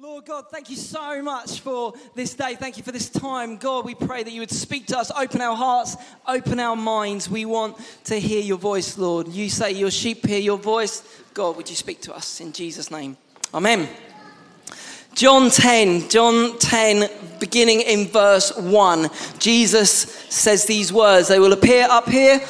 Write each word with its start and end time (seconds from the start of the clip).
Lord 0.00 0.26
God, 0.26 0.46
thank 0.50 0.70
you 0.70 0.76
so 0.76 1.22
much 1.22 1.60
for 1.60 1.94
this 2.16 2.34
day. 2.34 2.56
Thank 2.56 2.76
you 2.76 2.82
for 2.82 2.90
this 2.90 3.08
time. 3.08 3.56
God, 3.56 3.84
we 3.84 3.94
pray 3.94 4.24
that 4.24 4.32
you 4.32 4.40
would 4.40 4.50
speak 4.50 4.86
to 4.86 4.98
us, 4.98 5.12
open 5.16 5.40
our 5.40 5.54
hearts, 5.54 5.96
open 6.26 6.58
our 6.58 6.74
minds. 6.74 7.30
We 7.30 7.44
want 7.44 7.76
to 8.04 8.18
hear 8.18 8.42
your 8.42 8.58
voice, 8.58 8.98
Lord. 8.98 9.28
You 9.28 9.48
say 9.48 9.70
your 9.70 9.92
sheep 9.92 10.26
hear 10.26 10.40
your 10.40 10.58
voice. 10.58 11.22
God, 11.32 11.56
would 11.56 11.70
you 11.70 11.76
speak 11.76 12.00
to 12.02 12.14
us 12.14 12.40
in 12.40 12.52
Jesus' 12.52 12.90
name? 12.90 13.16
Amen. 13.54 13.88
John 15.14 15.48
10, 15.48 16.08
John 16.08 16.58
10, 16.58 17.08
beginning 17.38 17.82
in 17.82 18.08
verse 18.08 18.52
1. 18.56 19.08
Jesus 19.38 19.90
says 20.28 20.64
these 20.64 20.92
words. 20.92 21.28
They 21.28 21.38
will 21.38 21.52
appear 21.52 21.86
up 21.88 22.08
here. 22.08 22.40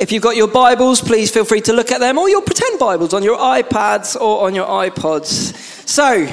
If 0.00 0.12
you've 0.12 0.22
got 0.22 0.36
your 0.36 0.48
Bibles, 0.48 1.00
please 1.00 1.30
feel 1.30 1.46
free 1.46 1.62
to 1.62 1.72
look 1.72 1.90
at 1.90 2.00
them, 2.00 2.18
or 2.18 2.28
your 2.28 2.42
pretend 2.42 2.78
Bibles 2.78 3.14
on 3.14 3.22
your 3.22 3.38
iPads 3.38 4.20
or 4.20 4.46
on 4.46 4.54
your 4.54 4.66
iPods. 4.66 5.56
So, 5.88 6.28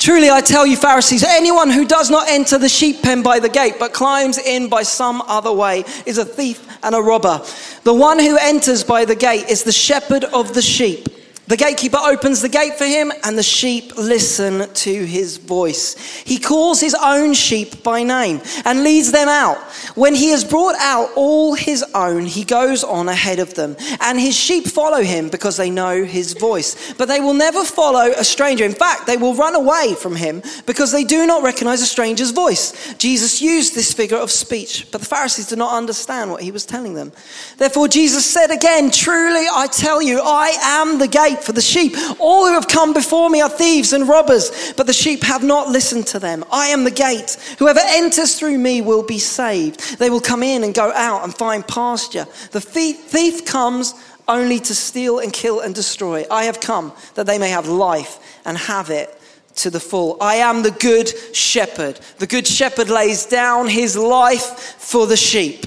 Truly, 0.00 0.30
I 0.30 0.40
tell 0.40 0.66
you, 0.66 0.78
Pharisees, 0.78 1.22
anyone 1.22 1.68
who 1.68 1.86
does 1.86 2.08
not 2.08 2.26
enter 2.26 2.56
the 2.56 2.70
sheep 2.70 3.02
pen 3.02 3.22
by 3.22 3.38
the 3.38 3.50
gate, 3.50 3.74
but 3.78 3.92
climbs 3.92 4.38
in 4.38 4.70
by 4.70 4.82
some 4.82 5.20
other 5.26 5.52
way, 5.52 5.84
is 6.06 6.16
a 6.16 6.24
thief 6.24 6.66
and 6.82 6.94
a 6.94 7.02
robber. 7.02 7.44
The 7.84 7.92
one 7.92 8.18
who 8.18 8.38
enters 8.40 8.82
by 8.82 9.04
the 9.04 9.14
gate 9.14 9.50
is 9.50 9.62
the 9.62 9.72
shepherd 9.72 10.24
of 10.24 10.54
the 10.54 10.62
sheep. 10.62 11.06
The 11.50 11.56
gatekeeper 11.56 11.98
opens 11.98 12.42
the 12.42 12.48
gate 12.48 12.78
for 12.78 12.84
him, 12.84 13.10
and 13.24 13.36
the 13.36 13.42
sheep 13.42 13.96
listen 13.96 14.72
to 14.72 15.04
his 15.04 15.36
voice. 15.36 15.96
He 16.24 16.38
calls 16.38 16.78
his 16.78 16.94
own 16.94 17.34
sheep 17.34 17.82
by 17.82 18.04
name 18.04 18.40
and 18.64 18.84
leads 18.84 19.10
them 19.10 19.26
out. 19.26 19.58
When 19.96 20.14
he 20.14 20.28
has 20.28 20.44
brought 20.44 20.76
out 20.76 21.10
all 21.16 21.54
his 21.54 21.84
own, 21.92 22.26
he 22.26 22.44
goes 22.44 22.84
on 22.84 23.08
ahead 23.08 23.40
of 23.40 23.54
them, 23.54 23.74
and 24.00 24.20
his 24.20 24.36
sheep 24.36 24.68
follow 24.68 25.02
him 25.02 25.28
because 25.28 25.56
they 25.56 25.70
know 25.70 26.04
his 26.04 26.34
voice. 26.34 26.92
But 26.92 27.08
they 27.08 27.18
will 27.18 27.34
never 27.34 27.64
follow 27.64 28.12
a 28.16 28.22
stranger. 28.22 28.64
In 28.64 28.72
fact, 28.72 29.08
they 29.08 29.16
will 29.16 29.34
run 29.34 29.56
away 29.56 29.96
from 29.98 30.14
him 30.14 30.44
because 30.66 30.92
they 30.92 31.02
do 31.02 31.26
not 31.26 31.42
recognize 31.42 31.82
a 31.82 31.86
stranger's 31.86 32.30
voice. 32.30 32.94
Jesus 32.94 33.42
used 33.42 33.74
this 33.74 33.92
figure 33.92 34.18
of 34.18 34.30
speech, 34.30 34.86
but 34.92 35.00
the 35.00 35.08
Pharisees 35.08 35.48
did 35.48 35.58
not 35.58 35.76
understand 35.76 36.30
what 36.30 36.44
he 36.44 36.52
was 36.52 36.64
telling 36.64 36.94
them. 36.94 37.10
Therefore, 37.56 37.88
Jesus 37.88 38.24
said 38.24 38.52
again, 38.52 38.92
Truly 38.92 39.46
I 39.52 39.66
tell 39.66 40.00
you, 40.00 40.20
I 40.22 40.56
am 40.62 41.00
the 41.00 41.08
gate 41.08 41.39
for 41.42 41.52
the 41.52 41.60
sheep. 41.60 41.94
All 42.18 42.46
who 42.46 42.54
have 42.54 42.68
come 42.68 42.92
before 42.92 43.30
me 43.30 43.40
are 43.40 43.48
thieves 43.48 43.92
and 43.92 44.08
robbers, 44.08 44.72
but 44.76 44.86
the 44.86 44.92
sheep 44.92 45.22
have 45.22 45.42
not 45.42 45.68
listened 45.68 46.06
to 46.08 46.18
them. 46.18 46.44
I 46.52 46.68
am 46.68 46.84
the 46.84 46.90
gate. 46.90 47.36
Whoever 47.58 47.80
enters 47.84 48.38
through 48.38 48.58
me 48.58 48.80
will 48.80 49.02
be 49.02 49.18
saved. 49.18 49.98
They 49.98 50.10
will 50.10 50.20
come 50.20 50.42
in 50.42 50.64
and 50.64 50.74
go 50.74 50.92
out 50.92 51.24
and 51.24 51.34
find 51.34 51.66
pasture. 51.66 52.26
The 52.52 52.60
thief 52.60 53.44
comes 53.44 53.94
only 54.28 54.60
to 54.60 54.74
steal 54.74 55.18
and 55.18 55.32
kill 55.32 55.60
and 55.60 55.74
destroy. 55.74 56.24
I 56.30 56.44
have 56.44 56.60
come 56.60 56.92
that 57.14 57.26
they 57.26 57.38
may 57.38 57.50
have 57.50 57.66
life 57.66 58.40
and 58.44 58.56
have 58.56 58.90
it 58.90 59.16
to 59.56 59.70
the 59.70 59.80
full. 59.80 60.16
I 60.20 60.36
am 60.36 60.62
the 60.62 60.70
good 60.70 61.08
shepherd. 61.34 61.98
The 62.18 62.26
good 62.26 62.46
shepherd 62.46 62.88
lays 62.88 63.26
down 63.26 63.66
his 63.68 63.96
life 63.96 64.76
for 64.78 65.06
the 65.06 65.16
sheep. 65.16 65.66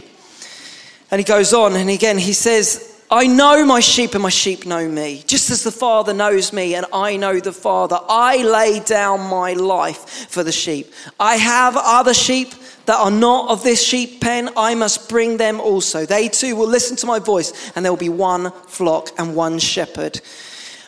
And 1.12 1.20
he 1.20 1.26
goes 1.26 1.54
on, 1.54 1.76
and 1.76 1.90
again, 1.90 2.18
he 2.18 2.34
says, 2.34 2.92
I 3.14 3.28
know 3.28 3.64
my 3.64 3.80
sheep 3.80 4.16
and 4.16 4.23
my 4.23 4.30
sheep 4.30 4.66
know 4.66 4.89
me, 4.89 5.23
just 5.28 5.52
as 5.52 5.61
the 5.61 5.72
Father 5.72 6.16
knows 6.16 6.52
me 6.52 6.73
and 6.73 6.88
I 6.92 7.16
know 7.16 7.39
the 7.39 7.53
Father. 7.53 8.00
I 8.09 8.38
lay 8.38 8.80
down 8.80 9.30
my 9.30 9.53
life 9.53 10.28
for 10.31 10.44
the 10.44 10.52
sheep. 10.52 10.92
I 11.20 11.36
have 11.36 11.78
other 11.78 12.16
sheep 12.16 12.55
that 12.88 13.00
are 13.00 13.11
not 13.11 13.52
of 13.52 13.64
this 13.64 13.86
sheep 13.86 14.20
pen. 14.20 14.50
I 14.58 14.73
must 14.73 15.09
bring 15.09 15.38
them 15.38 15.61
also. 15.61 16.08
They 16.08 16.28
too 16.28 16.55
will 16.55 16.67
listen 16.67 16.97
to 16.97 17.05
my 17.05 17.20
voice, 17.20 17.72
and 17.75 17.86
there 17.86 17.92
will 17.92 18.00
be 18.00 18.09
one 18.09 18.52
flock 18.66 19.11
and 19.20 19.36
one 19.36 19.59
shepherd. 19.59 20.20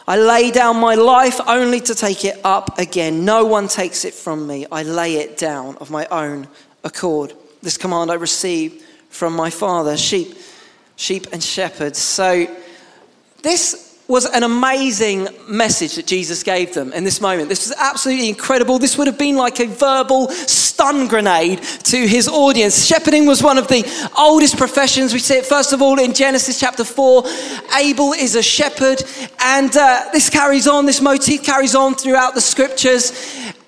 I 0.07 0.17
lay 0.17 0.49
down 0.49 0.77
my 0.77 0.95
life 0.95 1.39
only 1.47 1.79
to 1.81 1.93
take 1.93 2.25
it 2.25 2.39
up 2.43 2.79
again. 2.79 3.23
No 3.23 3.45
one 3.45 3.67
takes 3.67 4.03
it 4.03 4.15
from 4.15 4.47
me. 4.47 4.65
I 4.71 4.81
lay 4.81 5.17
it 5.17 5.37
down 5.37 5.75
of 5.77 5.91
my 5.91 6.07
own 6.07 6.47
accord. 6.83 7.33
This 7.61 7.77
command 7.77 8.09
I 8.09 8.15
received 8.15 8.81
from 9.09 9.35
my 9.35 9.51
Father. 9.51 9.95
Sheep 9.95 10.35
sheep 10.95 11.27
and 11.31 11.43
shepherds. 11.43 11.99
So, 11.99 12.47
this 13.41 13.85
was 14.07 14.27
an 14.27 14.43
amazing 14.43 15.27
message 15.47 15.95
that 15.95 16.05
Jesus 16.05 16.43
gave 16.43 16.73
them 16.75 16.93
in 16.93 17.03
this 17.03 17.19
moment. 17.19 17.49
This 17.49 17.67
was 17.67 17.77
absolutely 17.79 18.29
incredible. 18.29 18.77
This 18.77 18.97
would 18.97 19.07
have 19.07 19.17
been 19.17 19.35
like 19.35 19.59
a 19.59 19.65
verbal 19.65 20.29
stun 20.29 21.07
grenade 21.07 21.63
to 21.63 22.07
his 22.07 22.27
audience. 22.27 22.85
Shepherding 22.85 23.25
was 23.25 23.41
one 23.41 23.57
of 23.57 23.67
the 23.67 23.83
oldest 24.15 24.57
professions. 24.57 25.11
We 25.11 25.19
see 25.19 25.37
it 25.37 25.45
first 25.45 25.73
of 25.73 25.81
all 25.81 25.99
in 25.99 26.13
Genesis 26.13 26.59
chapter 26.59 26.83
4. 26.83 27.23
Abel 27.79 28.13
is 28.13 28.35
a 28.35 28.43
shepherd, 28.43 29.03
and 29.39 29.75
uh, 29.75 30.09
this 30.13 30.29
carries 30.29 30.67
on, 30.67 30.85
this 30.85 31.01
motif 31.01 31.43
carries 31.43 31.73
on 31.73 31.95
throughout 31.95 32.35
the 32.35 32.41
scriptures 32.41 33.11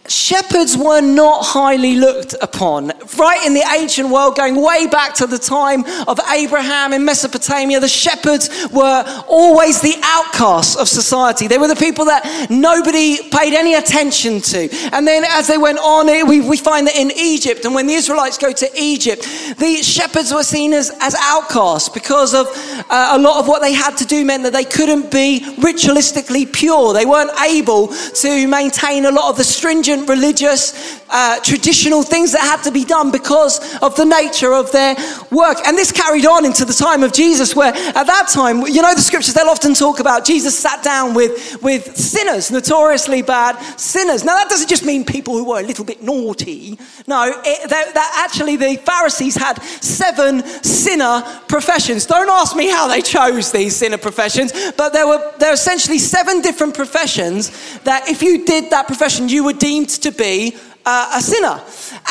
shepherds 0.10 0.78
were 0.78 1.02
not 1.02 1.46
highly 1.46 1.96
looked 1.96 2.36
upon. 2.42 2.92
Right 3.18 3.46
in 3.46 3.54
the 3.54 3.64
ancient 3.78 4.10
world, 4.10 4.36
going 4.36 4.62
way 4.62 4.88
back 4.88 5.14
to 5.16 5.28
the 5.28 5.38
time 5.38 5.84
of 6.08 6.20
Abraham 6.32 6.94
in 6.94 7.06
Mesopotamia, 7.06 7.80
the 7.80 7.88
shepherds 7.88 8.50
were 8.72 9.04
always 9.28 9.82
the 9.82 9.96
outcasts 10.04 10.76
of 10.76 10.88
society. 10.88 11.48
They 11.48 11.58
were 11.58 11.68
the 11.68 11.76
people 11.76 12.06
that 12.06 12.48
nobody 12.50 13.18
paid 13.30 13.54
any 13.54 13.76
attention 13.76 14.42
to. 14.42 14.70
And 14.94 15.08
then 15.08 15.24
as 15.28 15.48
they 15.48 15.58
went 15.58 15.80
on, 15.80 16.08
we, 16.28 16.42
we 16.42 16.58
find 16.58 16.88
that 16.88 16.96
in 16.96 17.12
Egypt, 17.16 17.66
and 17.66 17.76
when 17.76 17.88
the 17.88 17.94
Israelites 17.94 18.38
go 18.38 18.52
to 18.52 18.70
Egypt, 18.76 19.24
the 19.58 19.82
shepherds 19.84 20.34
were 20.34 20.44
seen 20.44 20.74
as, 20.74 20.92
as 21.02 21.16
outcasts 21.20 21.90
because 21.90 22.34
of 22.34 22.48
uh, 22.90 23.10
a 23.14 23.20
lot 23.20 23.40
of 23.40 23.48
what 23.48 23.62
they 23.62 23.74
had 23.74 23.98
to 23.98 24.06
do 24.06 24.24
meant 24.24 24.44
that 24.44 24.54
they 24.54 24.64
couldn't 24.64 25.12
be 25.12 25.42
ritualistically 25.58 26.52
pure. 26.52 26.94
They 26.94 27.06
weren't 27.06 27.32
able 27.42 27.88
to 27.88 28.48
maintain 28.48 29.06
a 29.06 29.12
lot 29.12 29.30
of 29.30 29.38
the 29.38 29.44
stringent 29.44 29.97
religious, 30.06 31.02
uh, 31.10 31.40
traditional 31.42 32.04
things 32.04 32.32
that 32.32 32.42
had 32.42 32.64
to 32.64 32.72
be 32.72 32.86
done 32.86 33.12
because 33.12 33.60
of 33.82 33.96
the 33.96 34.06
nature 34.06 34.54
of 34.54 34.72
their 34.72 34.96
work. 35.32 35.58
And 35.66 35.78
this 35.78 35.92
carried 35.92 36.26
on 36.26 36.46
into 36.46 36.66
the 36.66 36.74
time 36.74 37.04
of 37.04 37.14
Jesus, 37.14 37.56
where 37.56 37.74
at 37.74 38.08
that 38.08 38.28
time, 38.30 38.62
you 38.68 38.82
know, 38.82 38.94
the 38.94 39.02
scriptures, 39.02 39.34
they'll 39.34 39.50
often 39.50 39.74
talk 39.74 40.00
about 40.00 40.26
Jesus 40.26 40.58
sat 40.58 40.84
down 40.84 41.14
with, 41.14 41.62
with 41.62 41.96
sinners, 41.96 42.52
notoriously 42.52 43.22
bad 43.22 43.58
sinners. 43.80 44.24
Now, 44.24 44.36
that 44.36 44.50
doesn't 44.50 44.70
just 44.70 44.86
mean 44.86 45.06
people 45.06 45.38
who 45.38 45.46
were 45.46 45.60
a 45.60 45.64
little 45.64 45.86
bit 45.86 46.02
naughty. 46.04 46.78
No, 47.08 47.42
it, 47.46 47.70
that, 47.70 47.94
that 47.94 48.24
actually 48.26 48.56
the 48.58 48.76
Pharisees 48.78 49.36
had 49.36 49.62
seven 49.82 50.44
sinner 50.64 51.24
professions. 51.48 52.06
Don't 52.06 52.30
ask 52.30 52.56
me 52.56 52.70
how 52.70 52.88
they 52.88 53.02
chose 53.02 53.52
these 53.52 53.76
sinner 53.76 53.98
professions, 53.98 54.52
but 54.78 54.94
there 54.94 55.08
were, 55.08 55.34
there 55.40 55.50
were 55.50 55.54
essentially 55.54 56.00
seven 56.00 56.42
different 56.42 56.74
professions 56.74 57.52
that 57.80 58.08
if 58.10 58.22
you 58.22 58.46
did 58.46 58.70
that 58.70 58.88
profession, 58.88 59.30
you 59.30 59.44
were 59.44 59.54
deemed 59.54 59.90
to 59.90 60.12
be 60.12 60.56
uh, 60.88 61.12
a 61.16 61.22
sinner. 61.22 61.62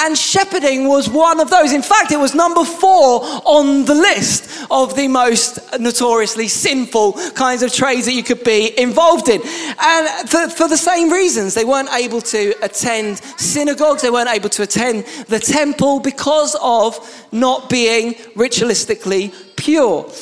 And 0.01 0.17
shepherding 0.17 0.87
was 0.87 1.09
one 1.09 1.41
of 1.41 1.49
those. 1.49 1.73
In 1.73 1.81
fact, 1.81 2.13
it 2.13 2.19
was 2.19 2.35
number 2.35 2.63
four 2.63 3.23
on 3.45 3.87
the 3.87 3.95
list 3.95 4.67
of 4.71 4.95
the 4.95 5.09
most 5.09 5.59
notoriously 5.81 6.47
sinful 6.47 7.15
kinds 7.35 7.63
of 7.63 7.73
trades 7.73 8.05
that 8.05 8.13
you 8.13 8.23
could 8.23 8.45
be 8.45 8.79
involved 8.79 9.31
in. 9.31 9.41
And 9.81 10.29
for, 10.29 10.51
for 10.51 10.69
the 10.69 10.77
same 10.77 11.11
reasons, 11.11 11.55
they 11.55 11.65
weren't 11.65 11.89
able 11.93 12.21
to 12.21 12.55
attend 12.63 13.19
synagogues, 13.39 14.03
they 14.03 14.11
weren't 14.11 14.29
able 14.29 14.51
to 14.51 14.63
attend 14.63 15.07
the 15.29 15.39
temple 15.39 16.01
because 16.01 16.55
of 16.61 16.99
not 17.33 17.71
being 17.71 18.13
ritualistically 18.37 19.33
pure. 19.57 20.13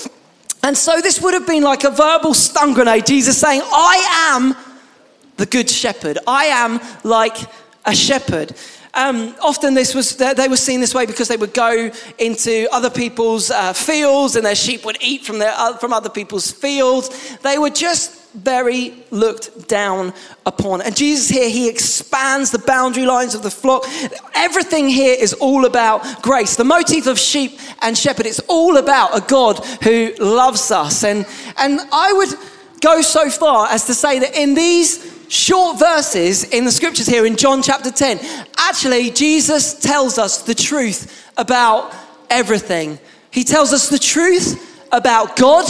And 0.62 0.78
so 0.78 1.00
this 1.00 1.20
would 1.20 1.34
have 1.34 1.46
been 1.46 1.64
like 1.64 1.82
a 1.82 1.90
verbal 1.90 2.34
stun 2.34 2.72
grenade, 2.72 3.04
Jesus 3.04 3.36
saying, 3.36 3.62
I 3.64 4.32
am 4.32 4.54
the 5.36 5.46
good 5.46 5.68
shepherd. 5.68 6.18
I 6.26 6.44
am 6.44 6.80
like 7.02 7.36
a 7.84 7.94
shepherd. 7.94 8.54
Um, 8.94 9.34
often 9.42 9.74
this 9.74 9.92
was 9.92 10.16
they 10.16 10.46
were 10.46 10.56
seen 10.56 10.80
this 10.80 10.94
way 10.94 11.04
because 11.04 11.26
they 11.26 11.36
would 11.36 11.52
go 11.52 11.90
into 12.18 12.68
other 12.70 12.90
people's 12.90 13.50
uh, 13.50 13.72
fields 13.72 14.36
and 14.36 14.46
their 14.46 14.54
sheep 14.54 14.84
would 14.84 14.98
eat 15.00 15.24
from 15.24 15.38
their 15.40 15.52
uh, 15.56 15.76
from 15.78 15.92
other 15.92 16.08
people's 16.08 16.52
fields. 16.52 17.36
They 17.38 17.58
were 17.58 17.70
just 17.70 18.24
very 18.34 18.94
looked 19.10 19.68
down 19.68 20.12
upon. 20.44 20.82
And 20.82 20.96
Jesus 20.96 21.28
here, 21.28 21.48
he 21.48 21.68
expands 21.68 22.50
the 22.50 22.58
boundary 22.58 23.06
lines 23.06 23.34
of 23.34 23.42
the 23.42 23.50
flock. 23.50 23.84
Everything 24.34 24.88
here 24.88 25.16
is 25.18 25.32
all 25.34 25.64
about 25.64 26.22
grace. 26.22 26.56
The 26.56 26.64
motif 26.64 27.06
of 27.06 27.18
sheep 27.18 27.58
and 27.80 27.96
shepherd, 27.96 28.26
it's 28.26 28.40
all 28.48 28.76
about 28.76 29.16
a 29.16 29.20
God 29.20 29.64
who 29.84 30.12
loves 30.18 30.72
us. 30.72 31.04
And, 31.04 31.26
and 31.58 31.80
I 31.92 32.12
would 32.12 32.30
go 32.80 33.02
so 33.02 33.30
far 33.30 33.68
as 33.68 33.86
to 33.86 33.94
say 33.94 34.18
that 34.18 34.36
in 34.36 34.54
these 34.54 35.13
short 35.34 35.78
verses 35.78 36.44
in 36.44 36.64
the 36.64 36.70
scriptures 36.70 37.06
here 37.06 37.26
in 37.26 37.36
John 37.36 37.62
chapter 37.62 37.90
10, 37.90 38.20
actually, 38.56 39.10
Jesus 39.10 39.74
tells 39.74 40.16
us 40.16 40.42
the 40.42 40.54
truth 40.54 41.30
about 41.36 41.92
everything. 42.30 42.98
He 43.30 43.42
tells 43.42 43.72
us 43.72 43.88
the 43.88 43.98
truth 43.98 44.86
about 44.92 45.36
God, 45.36 45.66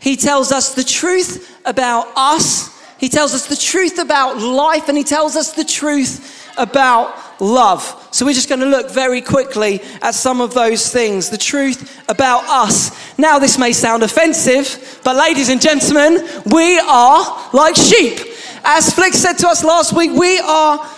He 0.00 0.16
tells 0.16 0.50
us 0.50 0.74
the 0.74 0.82
truth 0.82 1.60
about 1.64 2.08
us, 2.16 2.76
He 2.98 3.08
tells 3.08 3.34
us 3.34 3.46
the 3.46 3.56
truth 3.56 4.00
about 4.00 4.38
life, 4.38 4.88
and 4.88 4.98
He 4.98 5.04
tells 5.04 5.36
us 5.36 5.52
the 5.52 5.64
truth 5.64 6.52
about 6.58 7.40
love. 7.40 8.08
So 8.10 8.26
we're 8.26 8.34
just 8.34 8.48
going 8.48 8.60
to 8.60 8.66
look 8.66 8.90
very 8.90 9.20
quickly 9.20 9.80
at 10.02 10.14
some 10.14 10.40
of 10.40 10.54
those 10.54 10.92
things, 10.92 11.30
the 11.30 11.38
truth 11.38 12.02
about 12.08 12.42
us. 12.48 13.16
Now, 13.16 13.38
this 13.38 13.58
may 13.58 13.72
sound 13.72 14.02
offensive, 14.02 15.00
but 15.04 15.14
ladies 15.14 15.50
and 15.50 15.60
gentlemen, 15.60 16.28
we 16.46 16.80
are 16.80 17.50
like 17.52 17.76
sheep. 17.76 18.18
As 18.64 18.92
Flick 18.92 19.14
said 19.14 19.34
to 19.34 19.48
us 19.48 19.64
last 19.64 19.94
week, 19.94 20.12
we 20.12 20.38
are 20.38 20.88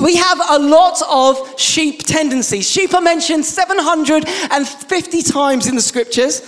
we 0.00 0.16
have 0.16 0.40
a 0.50 0.58
lot 0.58 1.00
of 1.08 1.58
sheep 1.58 2.02
tendencies. 2.04 2.68
Sheep 2.68 2.94
are 2.94 3.00
mentioned 3.00 3.44
750 3.44 5.22
times 5.22 5.66
in 5.68 5.76
the 5.76 5.82
scriptures. 5.82 6.40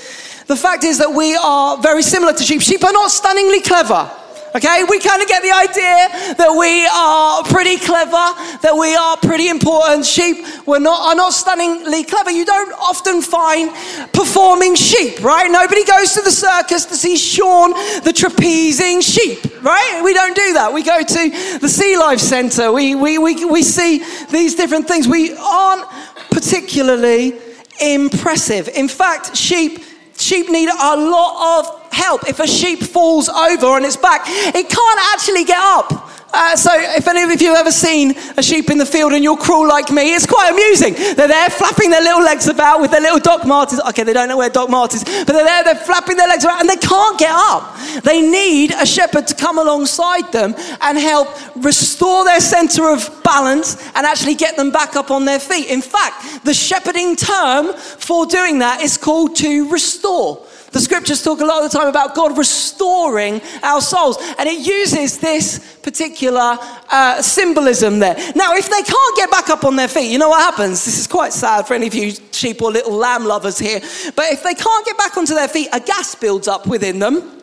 The 0.46 0.56
fact 0.56 0.82
is 0.82 0.98
that 0.98 1.12
we 1.12 1.36
are 1.36 1.78
very 1.78 2.02
similar 2.02 2.32
to 2.32 2.42
sheep. 2.42 2.60
Sheep 2.60 2.82
are 2.82 2.92
not 2.92 3.10
stunningly 3.10 3.60
clever. 3.60 4.10
Okay, 4.52 4.82
we 4.88 4.98
kind 4.98 5.22
of 5.22 5.28
get 5.28 5.42
the 5.42 5.52
idea 5.52 6.34
that 6.34 6.50
we 6.58 6.82
are 6.90 7.44
pretty 7.44 7.78
clever, 7.78 8.34
that 8.66 8.74
we 8.74 8.96
are 8.96 9.16
pretty 9.18 9.48
important. 9.48 10.04
Sheep 10.04 10.44
we're 10.66 10.80
not, 10.80 11.00
are 11.06 11.14
not 11.14 11.32
stunningly 11.32 12.02
clever. 12.02 12.32
You 12.32 12.44
don't 12.44 12.72
often 12.72 13.22
find 13.22 13.70
performing 14.12 14.74
sheep, 14.74 15.22
right? 15.22 15.48
Nobody 15.48 15.84
goes 15.84 16.14
to 16.14 16.22
the 16.22 16.32
circus 16.32 16.84
to 16.86 16.96
see 16.96 17.16
Shaun 17.16 17.70
the 18.02 18.10
trapezing 18.10 19.02
sheep, 19.02 19.62
right? 19.62 20.00
We 20.02 20.14
don't 20.14 20.34
do 20.34 20.54
that. 20.54 20.72
We 20.72 20.82
go 20.82 21.00
to 21.00 21.58
the 21.60 21.68
Sea 21.68 21.96
Life 21.96 22.18
Centre. 22.18 22.72
We, 22.72 22.96
we, 22.96 23.18
we, 23.18 23.44
we 23.44 23.62
see 23.62 24.02
these 24.30 24.56
different 24.56 24.88
things. 24.88 25.06
We 25.06 25.32
aren't 25.36 25.86
particularly 26.32 27.38
impressive. 27.80 28.68
In 28.68 28.88
fact, 28.88 29.36
sheep 29.36 29.78
Sheep 30.20 30.50
need 30.50 30.68
a 30.68 30.96
lot 30.96 31.60
of 31.60 31.92
help. 31.92 32.28
If 32.28 32.40
a 32.40 32.46
sheep 32.46 32.80
falls 32.80 33.28
over 33.30 33.66
on 33.68 33.84
its 33.86 33.96
back, 33.96 34.22
it 34.26 34.68
can't 34.68 35.00
actually 35.14 35.44
get 35.44 35.58
up. 35.58 36.10
Uh, 36.32 36.54
so, 36.56 36.70
if 36.74 37.08
any 37.08 37.22
of 37.22 37.42
you 37.42 37.48
have 37.48 37.58
ever 37.58 37.72
seen 37.72 38.14
a 38.36 38.42
sheep 38.42 38.70
in 38.70 38.78
the 38.78 38.86
field 38.86 39.12
and 39.12 39.24
you're 39.24 39.36
cruel 39.36 39.66
like 39.66 39.90
me, 39.90 40.14
it's 40.14 40.26
quite 40.26 40.50
amusing. 40.50 40.94
They're 40.94 41.28
there 41.28 41.50
flapping 41.50 41.90
their 41.90 42.02
little 42.02 42.22
legs 42.22 42.46
about 42.46 42.80
with 42.80 42.92
their 42.92 43.00
little 43.00 43.18
Doc 43.18 43.46
Martens. 43.46 43.80
Okay, 43.88 44.04
they 44.04 44.12
don't 44.12 44.28
know 44.28 44.36
where 44.36 44.50
Doc 44.50 44.70
Martens, 44.70 45.02
but 45.04 45.26
they're 45.26 45.44
there, 45.44 45.64
they're 45.64 45.74
flapping 45.74 46.16
their 46.16 46.28
legs 46.28 46.44
around 46.44 46.60
and 46.60 46.68
they 46.68 46.76
can't 46.76 47.18
get 47.18 47.32
up. 47.32 47.76
They 48.04 48.22
need 48.22 48.72
a 48.72 48.86
shepherd 48.86 49.26
to 49.26 49.34
come 49.34 49.58
alongside 49.58 50.30
them 50.30 50.54
and 50.80 50.98
help 50.98 51.28
restore 51.56 52.24
their 52.24 52.40
center 52.40 52.92
of 52.92 53.22
balance 53.24 53.76
and 53.96 54.06
actually 54.06 54.34
get 54.36 54.56
them 54.56 54.70
back 54.70 54.94
up 54.94 55.10
on 55.10 55.24
their 55.24 55.40
feet. 55.40 55.68
In 55.68 55.82
fact, 55.82 56.44
the 56.44 56.54
shepherding 56.54 57.16
term 57.16 57.72
for 57.74 58.26
doing 58.26 58.60
that 58.60 58.82
is 58.82 58.96
called 58.96 59.34
to 59.36 59.68
restore. 59.70 60.46
The 60.72 60.80
scriptures 60.80 61.22
talk 61.22 61.40
a 61.40 61.44
lot 61.44 61.64
of 61.64 61.70
the 61.70 61.76
time 61.76 61.88
about 61.88 62.14
God 62.14 62.38
restoring 62.38 63.40
our 63.62 63.80
souls, 63.80 64.18
and 64.38 64.48
it 64.48 64.64
uses 64.64 65.18
this 65.18 65.78
particular 65.82 66.56
uh, 66.90 67.20
symbolism 67.20 67.98
there. 67.98 68.14
Now, 68.36 68.54
if 68.54 68.70
they 68.70 68.82
can't 68.82 69.16
get 69.16 69.30
back 69.30 69.50
up 69.50 69.64
on 69.64 69.74
their 69.74 69.88
feet, 69.88 70.12
you 70.12 70.18
know 70.18 70.28
what 70.28 70.40
happens? 70.40 70.84
This 70.84 70.98
is 70.98 71.06
quite 71.06 71.32
sad 71.32 71.66
for 71.66 71.74
any 71.74 71.88
of 71.88 71.94
you 71.94 72.12
sheep 72.30 72.62
or 72.62 72.70
little 72.70 72.92
lamb 72.92 73.24
lovers 73.24 73.58
here, 73.58 73.80
but 74.14 74.26
if 74.32 74.44
they 74.44 74.54
can't 74.54 74.86
get 74.86 74.96
back 74.96 75.16
onto 75.16 75.34
their 75.34 75.48
feet, 75.48 75.68
a 75.72 75.80
gas 75.80 76.14
builds 76.14 76.46
up 76.46 76.66
within 76.66 77.00
them, 77.00 77.42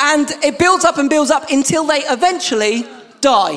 and 0.00 0.30
it 0.42 0.58
builds 0.58 0.86
up 0.86 0.96
and 0.96 1.10
builds 1.10 1.30
up 1.30 1.50
until 1.50 1.84
they 1.84 2.00
eventually 2.04 2.86
die. 3.20 3.56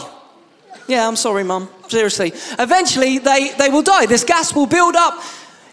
Yeah, 0.88 1.07
I'm 1.07 1.15
sorry, 1.15 1.44
mum. 1.44 1.69
Seriously. 1.88 2.33
Eventually, 2.59 3.17
they, 3.19 3.51
they 3.57 3.69
will 3.69 3.81
die. 3.81 4.06
This 4.06 4.23
gas 4.23 4.53
will 4.53 4.67
build 4.67 4.95
up 4.95 5.21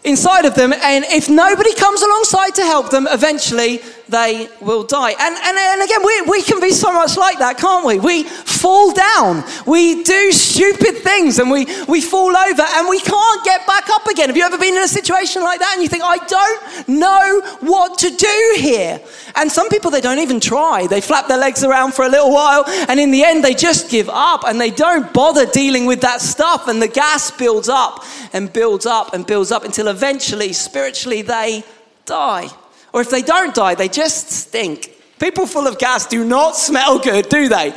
inside 0.03 0.45
of 0.45 0.55
them. 0.55 0.73
And 0.73 1.05
if 1.05 1.29
nobody 1.29 1.73
comes 1.75 2.01
alongside 2.01 2.55
to 2.55 2.63
help 2.63 2.89
them, 2.89 3.07
eventually 3.09 3.81
they 4.13 4.47
will 4.61 4.83
die. 4.83 5.11
And, 5.11 5.35
and, 5.35 5.57
and 5.57 5.81
again, 5.81 6.05
we, 6.05 6.21
we 6.23 6.41
can 6.43 6.59
be 6.59 6.71
so 6.71 6.93
much 6.93 7.17
like 7.17 7.39
that, 7.39 7.57
can't 7.57 7.85
we? 7.85 7.99
We 7.99 8.23
fall 8.23 8.93
down, 8.93 9.43
we 9.65 10.03
do 10.03 10.31
stupid 10.31 10.97
things, 10.97 11.39
and 11.39 11.49
we, 11.49 11.65
we 11.87 12.01
fall 12.01 12.35
over, 12.35 12.61
and 12.61 12.87
we 12.87 12.99
can't 12.99 13.43
get 13.43 13.65
back 13.67 13.89
up 13.89 14.07
again. 14.07 14.29
Have 14.29 14.37
you 14.37 14.43
ever 14.43 14.57
been 14.57 14.75
in 14.75 14.83
a 14.83 14.87
situation 14.87 15.41
like 15.41 15.59
that 15.59 15.73
and 15.73 15.83
you 15.83 15.89
think, 15.89 16.03
I 16.05 16.17
don't 16.17 16.87
know 16.87 17.41
what 17.61 17.97
to 17.99 18.09
do 18.09 18.55
here? 18.57 19.01
And 19.35 19.51
some 19.51 19.69
people, 19.69 19.91
they 19.91 20.01
don't 20.01 20.19
even 20.19 20.39
try. 20.39 20.87
They 20.87 21.01
flap 21.01 21.27
their 21.27 21.37
legs 21.37 21.63
around 21.63 21.93
for 21.93 22.05
a 22.05 22.09
little 22.09 22.31
while, 22.31 22.63
and 22.87 22.99
in 22.99 23.11
the 23.11 23.23
end, 23.23 23.43
they 23.43 23.53
just 23.53 23.89
give 23.89 24.09
up 24.09 24.43
and 24.45 24.61
they 24.61 24.69
don't 24.69 25.11
bother 25.13 25.45
dealing 25.45 25.85
with 25.85 26.01
that 26.01 26.21
stuff, 26.21 26.67
and 26.67 26.81
the 26.81 26.87
gas 26.87 27.31
builds 27.31 27.69
up 27.69 28.03
and 28.31 28.51
builds 28.51 28.85
up 28.85 29.13
and 29.13 29.25
builds 29.25 29.51
up 29.51 29.63
until 29.63 29.87
eventually, 29.87 30.53
spiritually, 30.53 31.21
they 31.21 31.63
die. 32.05 32.49
Or 32.93 33.01
if 33.01 33.09
they 33.09 33.21
don't 33.21 33.53
die, 33.53 33.75
they 33.75 33.89
just 33.89 34.29
stink. 34.29 34.91
People 35.19 35.47
full 35.47 35.67
of 35.67 35.79
gas 35.79 36.05
do 36.05 36.23
not 36.23 36.55
smell 36.55 36.99
good, 36.99 37.27
do 37.29 37.49
they? 37.49 37.73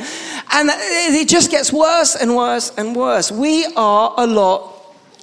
And 0.51 0.69
it 0.69 1.27
just 1.27 1.49
gets 1.51 1.73
worse 1.73 2.15
and 2.15 2.35
worse 2.35 2.71
and 2.77 2.95
worse. 2.95 3.31
We 3.31 3.65
are 3.75 4.13
a 4.17 4.27
lot 4.27 4.73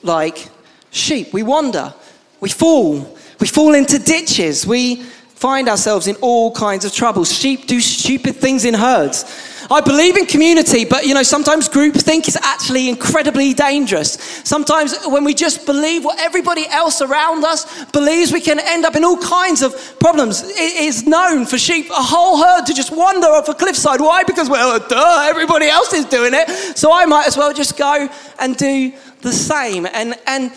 like 0.02 0.48
sheep. 0.90 1.32
We 1.32 1.42
wander, 1.42 1.94
we 2.40 2.48
fall, 2.48 3.16
we 3.40 3.46
fall 3.46 3.74
into 3.74 3.98
ditches, 3.98 4.66
we 4.66 5.02
find 5.34 5.68
ourselves 5.68 6.06
in 6.06 6.16
all 6.16 6.52
kinds 6.52 6.84
of 6.84 6.92
trouble. 6.92 7.24
Sheep 7.24 7.66
do 7.66 7.80
stupid 7.80 8.36
things 8.36 8.64
in 8.64 8.74
herds. 8.74 9.24
I 9.70 9.80
believe 9.80 10.16
in 10.16 10.26
community, 10.26 10.84
but 10.84 11.06
you 11.06 11.14
know, 11.14 11.22
sometimes 11.22 11.68
groupthink 11.68 12.28
is 12.28 12.36
actually 12.42 12.88
incredibly 12.88 13.54
dangerous. 13.54 14.12
Sometimes 14.44 14.94
when 15.06 15.24
we 15.24 15.34
just 15.34 15.66
believe 15.66 16.04
what 16.04 16.18
everybody 16.20 16.66
else 16.68 17.00
around 17.00 17.44
us 17.44 17.84
believes, 17.86 18.32
we 18.32 18.40
can 18.40 18.58
end 18.60 18.84
up 18.84 18.96
in 18.96 19.04
all 19.04 19.18
kinds 19.18 19.62
of 19.62 19.98
problems. 19.98 20.42
It 20.42 20.76
is 20.76 21.06
known 21.06 21.46
for 21.46 21.58
sheep, 21.58 21.90
a 21.90 21.94
whole 21.94 22.42
herd 22.42 22.66
to 22.66 22.74
just 22.74 22.90
wander 22.90 23.28
off 23.28 23.48
a 23.48 23.54
cliffside. 23.54 24.00
Why? 24.00 24.24
Because, 24.24 24.50
well, 24.50 24.78
duh, 24.78 25.26
everybody 25.28 25.68
else 25.68 25.92
is 25.92 26.04
doing 26.04 26.34
it. 26.34 26.48
So 26.76 26.92
I 26.92 27.06
might 27.06 27.26
as 27.26 27.36
well 27.36 27.52
just 27.52 27.76
go 27.76 28.08
and 28.38 28.56
do 28.56 28.92
the 29.22 29.32
same. 29.32 29.86
And, 29.86 30.14
and 30.26 30.52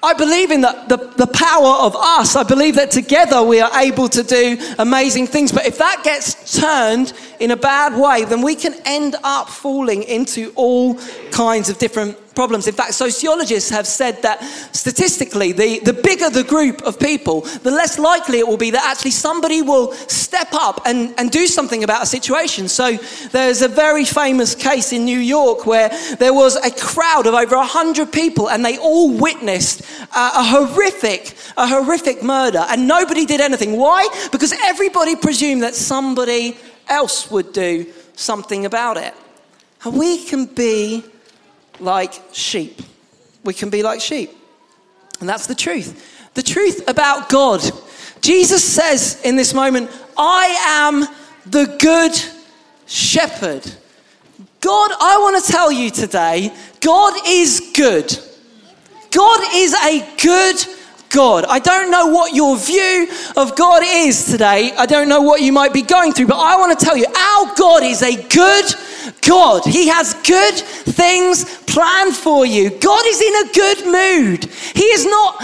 I 0.00 0.14
believe 0.14 0.52
in 0.52 0.60
the, 0.60 0.84
the, 0.86 0.96
the, 0.96 1.26
power 1.26 1.74
of 1.80 1.96
us. 1.96 2.36
I 2.36 2.44
believe 2.44 2.76
that 2.76 2.92
together 2.92 3.42
we 3.42 3.60
are 3.60 3.80
able 3.80 4.08
to 4.10 4.22
do 4.22 4.56
amazing 4.78 5.26
things. 5.26 5.50
But 5.50 5.66
if 5.66 5.78
that 5.78 6.02
gets 6.04 6.60
turned 6.60 7.12
in 7.40 7.50
a 7.50 7.56
bad 7.56 8.00
way, 8.00 8.24
then 8.24 8.40
we 8.40 8.54
can 8.54 8.74
end 8.84 9.16
up 9.24 9.48
falling 9.48 10.04
into 10.04 10.52
all 10.54 10.94
kinds 11.32 11.68
of 11.68 11.78
different 11.78 12.16
problems. 12.38 12.68
In 12.68 12.74
fact, 12.74 12.94
sociologists 12.94 13.68
have 13.70 13.84
said 13.84 14.22
that 14.22 14.40
statistically, 14.72 15.50
the, 15.50 15.80
the 15.80 15.92
bigger 15.92 16.30
the 16.30 16.44
group 16.44 16.82
of 16.82 17.00
people, 17.00 17.40
the 17.40 17.70
less 17.72 17.98
likely 17.98 18.38
it 18.38 18.46
will 18.46 18.56
be 18.56 18.70
that 18.70 18.84
actually 18.84 19.10
somebody 19.10 19.60
will 19.60 19.92
step 19.92 20.48
up 20.52 20.82
and, 20.86 21.14
and 21.18 21.32
do 21.32 21.48
something 21.48 21.82
about 21.82 22.04
a 22.04 22.06
situation. 22.06 22.68
So 22.68 22.96
there's 23.32 23.62
a 23.62 23.66
very 23.66 24.04
famous 24.04 24.54
case 24.54 24.92
in 24.92 25.04
New 25.04 25.18
York 25.18 25.66
where 25.66 25.88
there 26.20 26.32
was 26.32 26.54
a 26.54 26.70
crowd 26.70 27.26
of 27.26 27.34
over 27.34 27.56
100 27.56 28.12
people 28.12 28.48
and 28.48 28.64
they 28.64 28.78
all 28.78 29.10
witnessed 29.10 29.80
a 30.14 30.44
horrific, 30.44 31.36
a 31.56 31.66
horrific 31.66 32.22
murder 32.22 32.64
and 32.68 32.86
nobody 32.86 33.26
did 33.26 33.40
anything. 33.40 33.76
Why? 33.76 34.08
Because 34.30 34.52
everybody 34.62 35.16
presumed 35.16 35.64
that 35.64 35.74
somebody 35.74 36.56
else 36.88 37.30
would 37.32 37.52
do 37.52 37.86
something 38.14 38.64
about 38.64 38.96
it. 38.96 39.14
And 39.84 39.98
we 39.98 40.24
can 40.24 40.46
be 40.46 41.04
like 41.80 42.20
sheep. 42.32 42.80
We 43.44 43.54
can 43.54 43.70
be 43.70 43.82
like 43.82 44.00
sheep. 44.00 44.30
And 45.20 45.28
that's 45.28 45.46
the 45.46 45.54
truth. 45.54 46.32
The 46.34 46.42
truth 46.42 46.88
about 46.88 47.28
God. 47.28 47.62
Jesus 48.20 48.62
says 48.64 49.20
in 49.24 49.36
this 49.36 49.54
moment, 49.54 49.90
I 50.16 50.46
am 50.66 51.06
the 51.46 51.76
good 51.78 52.12
shepherd. 52.86 53.64
God, 54.60 54.90
I 55.00 55.18
want 55.18 55.44
to 55.44 55.52
tell 55.52 55.70
you 55.70 55.90
today, 55.90 56.52
God 56.80 57.14
is 57.26 57.72
good. 57.74 58.18
God 59.10 59.40
is 59.54 59.74
a 59.74 60.16
good 60.22 60.56
God. 61.10 61.44
I 61.48 61.58
don't 61.58 61.90
know 61.90 62.08
what 62.08 62.34
your 62.34 62.56
view 62.58 63.08
of 63.36 63.56
God 63.56 63.82
is 63.84 64.26
today. 64.26 64.72
I 64.76 64.86
don't 64.86 65.08
know 65.08 65.22
what 65.22 65.40
you 65.40 65.52
might 65.52 65.72
be 65.72 65.82
going 65.82 66.12
through, 66.12 66.26
but 66.26 66.38
I 66.38 66.56
want 66.56 66.78
to 66.78 66.84
tell 66.84 66.96
you 66.96 67.06
our 67.06 67.54
God 67.56 67.82
is 67.82 68.02
a 68.02 68.16
good 68.28 68.66
God. 69.26 69.64
He 69.64 69.88
has 69.88 70.14
good 70.26 70.54
things 70.54 71.44
planned 71.66 72.16
for 72.16 72.46
you. 72.46 72.70
God 72.70 73.04
is 73.06 73.20
in 73.20 73.34
a 73.34 73.52
good 73.52 73.86
mood. 73.86 74.44
He 74.74 74.84
is 74.84 75.04
not 75.04 75.36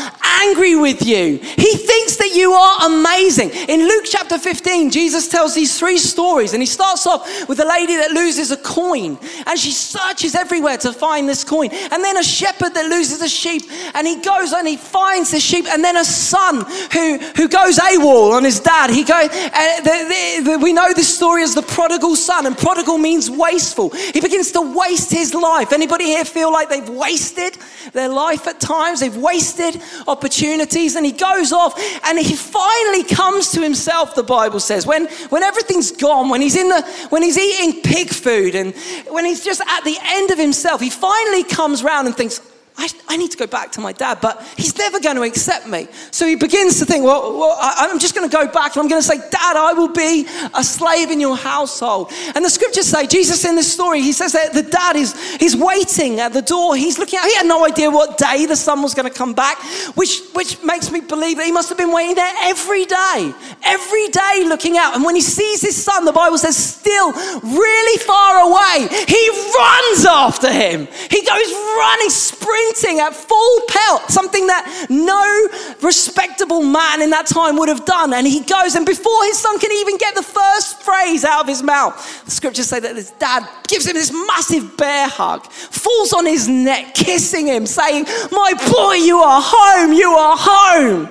angry 0.42 0.74
with 0.74 1.04
you. 1.04 1.38
He 1.38 1.76
thinks 1.76 2.16
that 2.16 2.32
you 2.34 2.52
are 2.52 2.86
amazing. 2.86 3.50
In 3.68 3.86
Luke 3.86 4.04
chapter 4.06 4.38
15, 4.38 4.90
Jesus 4.90 5.28
tells 5.28 5.54
these 5.54 5.78
three 5.78 5.98
stories, 5.98 6.52
and 6.52 6.62
he 6.62 6.66
starts 6.66 7.06
off 7.06 7.48
with 7.48 7.60
a 7.60 7.64
lady 7.64 7.96
that 7.96 8.10
loses 8.10 8.50
a 8.50 8.56
coin, 8.56 9.18
and 9.46 9.58
she 9.58 9.70
searches 9.70 10.34
everywhere 10.34 10.78
to 10.78 10.92
find 10.92 11.28
this 11.28 11.44
coin. 11.44 11.70
And 11.72 12.02
then 12.02 12.16
a 12.16 12.22
shepherd 12.22 12.74
that 12.74 12.88
loses 12.88 13.20
a 13.20 13.28
sheep, 13.28 13.62
and 13.94 14.06
he 14.06 14.20
goes 14.20 14.52
and 14.52 14.66
he 14.66 14.76
finds 14.76 15.30
the 15.30 15.40
sheep, 15.40 15.66
and 15.66 15.84
then 15.84 15.96
a 15.96 16.04
son 16.04 16.64
who, 16.92 17.18
who 17.36 17.48
goes 17.48 17.78
AWOL 17.78 18.32
on 18.32 18.44
his 18.44 18.60
dad. 18.60 18.90
He 18.90 19.04
goes, 19.04 19.28
and 19.30 19.84
the, 19.84 20.42
the, 20.44 20.50
the, 20.50 20.58
we 20.58 20.72
know 20.72 20.92
this 20.94 21.14
story 21.14 21.42
as 21.42 21.54
the 21.54 21.62
prodigal 21.62 22.16
son, 22.16 22.46
and 22.46 22.56
prodigal 22.56 22.98
means 22.98 23.30
wasteful. 23.54 23.90
He 23.90 24.20
begins 24.20 24.52
to 24.52 24.60
waste 24.76 25.10
his 25.10 25.32
life. 25.34 25.72
Anybody 25.72 26.04
here 26.04 26.24
feel 26.24 26.52
like 26.52 26.68
they've 26.68 26.88
wasted 26.88 27.56
their 27.92 28.08
life 28.08 28.46
at 28.48 28.60
times? 28.60 29.00
They've 29.00 29.16
wasted 29.16 29.80
opportunities, 30.08 30.96
and 30.96 31.06
he 31.06 31.12
goes 31.12 31.52
off 31.52 31.78
and 32.04 32.18
he 32.18 32.34
finally 32.34 33.04
comes 33.04 33.52
to 33.52 33.60
himself, 33.60 34.14
the 34.14 34.22
Bible 34.22 34.60
says. 34.60 34.86
When, 34.86 35.06
when 35.28 35.42
everything's 35.42 35.92
gone, 35.92 36.28
when 36.30 36.40
he's, 36.40 36.56
in 36.56 36.68
the, 36.68 36.82
when 37.10 37.22
he's 37.22 37.38
eating 37.38 37.82
pig 37.82 38.08
food, 38.10 38.54
and 38.54 38.74
when 39.08 39.24
he's 39.24 39.44
just 39.44 39.60
at 39.60 39.84
the 39.84 39.96
end 40.02 40.30
of 40.30 40.38
himself, 40.38 40.80
he 40.80 40.90
finally 40.90 41.44
comes 41.44 41.82
round 41.82 42.06
and 42.08 42.16
thinks, 42.16 42.40
I, 42.76 42.88
I, 43.08 43.16
need 43.16 43.30
to 43.30 43.36
go 43.36 43.46
back 43.46 43.70
to 43.72 43.80
my 43.80 43.92
dad, 43.92 44.18
but 44.20 44.42
he's 44.56 44.76
never 44.76 44.98
going 44.98 45.14
to 45.14 45.22
accept 45.22 45.68
me. 45.68 45.86
So 46.10 46.26
he 46.26 46.34
begins 46.34 46.80
to 46.80 46.84
think, 46.84 47.04
well, 47.04 47.38
well 47.38 47.56
I, 47.60 47.86
am 47.86 48.00
just 48.00 48.16
going 48.16 48.28
to 48.28 48.36
go 48.36 48.50
back 48.50 48.74
and 48.74 48.82
I'm 48.82 48.88
going 48.88 49.00
to 49.00 49.06
say, 49.06 49.16
Dad, 49.16 49.56
I 49.56 49.72
will 49.74 49.92
be 49.92 50.26
a 50.52 50.64
slave 50.64 51.12
in 51.12 51.20
your 51.20 51.36
household. 51.36 52.10
And 52.34 52.44
the 52.44 52.50
scriptures 52.50 52.86
say, 52.86 53.06
Jesus 53.06 53.44
in 53.44 53.54
this 53.54 53.72
story, 53.72 54.00
he 54.02 54.10
says 54.10 54.32
that 54.32 54.54
the 54.54 54.62
dad 54.62 54.96
is 54.96 55.14
he's 55.36 55.56
waiting 55.56 56.18
at 56.18 56.32
the 56.32 56.42
door. 56.42 56.74
He's 56.74 56.98
looking 56.98 57.20
out. 57.20 57.26
He 57.26 57.36
had 57.36 57.46
no 57.46 57.64
idea 57.64 57.92
what 57.92 58.18
day 58.18 58.44
the 58.44 58.56
son 58.56 58.82
was 58.82 58.92
going 58.92 59.08
to 59.08 59.16
come 59.16 59.34
back, 59.34 59.62
which, 59.94 60.20
which 60.32 60.60
makes 60.64 60.90
me 60.90 61.00
believe 61.00 61.36
that 61.36 61.46
he 61.46 61.52
must 61.52 61.68
have 61.68 61.78
been 61.78 61.92
waiting 61.92 62.16
there 62.16 62.34
every 62.42 62.86
day, 62.86 63.32
every 63.62 64.08
day 64.08 64.44
looking 64.46 64.76
out. 64.78 64.96
And 64.96 65.04
when 65.04 65.14
he 65.14 65.22
sees 65.22 65.62
his 65.62 65.80
son, 65.80 66.04
the 66.04 66.12
Bible 66.12 66.38
says, 66.38 66.56
still 66.56 67.12
really 67.12 67.98
far 68.00 68.50
away, 68.50 68.88
he 69.06 69.30
runs 69.30 70.06
after 70.06 70.52
him. 70.52 70.88
He 71.08 71.22
goes 71.22 71.52
running, 71.78 72.10
sprinting 72.10 72.63
sprinting 72.72 73.00
at 73.00 73.14
full 73.14 73.60
pelt, 73.68 74.02
something 74.08 74.46
that 74.46 74.86
no 74.90 75.86
respectable 75.86 76.62
man 76.62 77.02
in 77.02 77.10
that 77.10 77.26
time 77.26 77.56
would 77.56 77.68
have 77.68 77.84
done. 77.84 78.12
And 78.12 78.26
he 78.26 78.40
goes, 78.40 78.74
and 78.74 78.86
before 78.86 79.24
his 79.24 79.38
son 79.38 79.58
can 79.58 79.72
even 79.72 79.96
get 79.96 80.14
the 80.14 80.22
first 80.22 80.82
phrase 80.82 81.24
out 81.24 81.42
of 81.42 81.48
his 81.48 81.62
mouth, 81.62 82.24
the 82.24 82.30
scriptures 82.30 82.66
say 82.68 82.80
that 82.80 82.96
his 82.96 83.10
dad 83.12 83.48
gives 83.68 83.86
him 83.86 83.94
this 83.94 84.12
massive 84.12 84.76
bear 84.76 85.08
hug, 85.08 85.46
falls 85.46 86.12
on 86.12 86.26
his 86.26 86.48
neck, 86.48 86.94
kissing 86.94 87.46
him, 87.46 87.66
saying, 87.66 88.04
My 88.30 88.52
boy, 88.72 88.94
you 88.94 89.18
are 89.18 89.42
home, 89.42 89.92
you 89.92 90.10
are 90.10 90.36
home. 90.38 91.08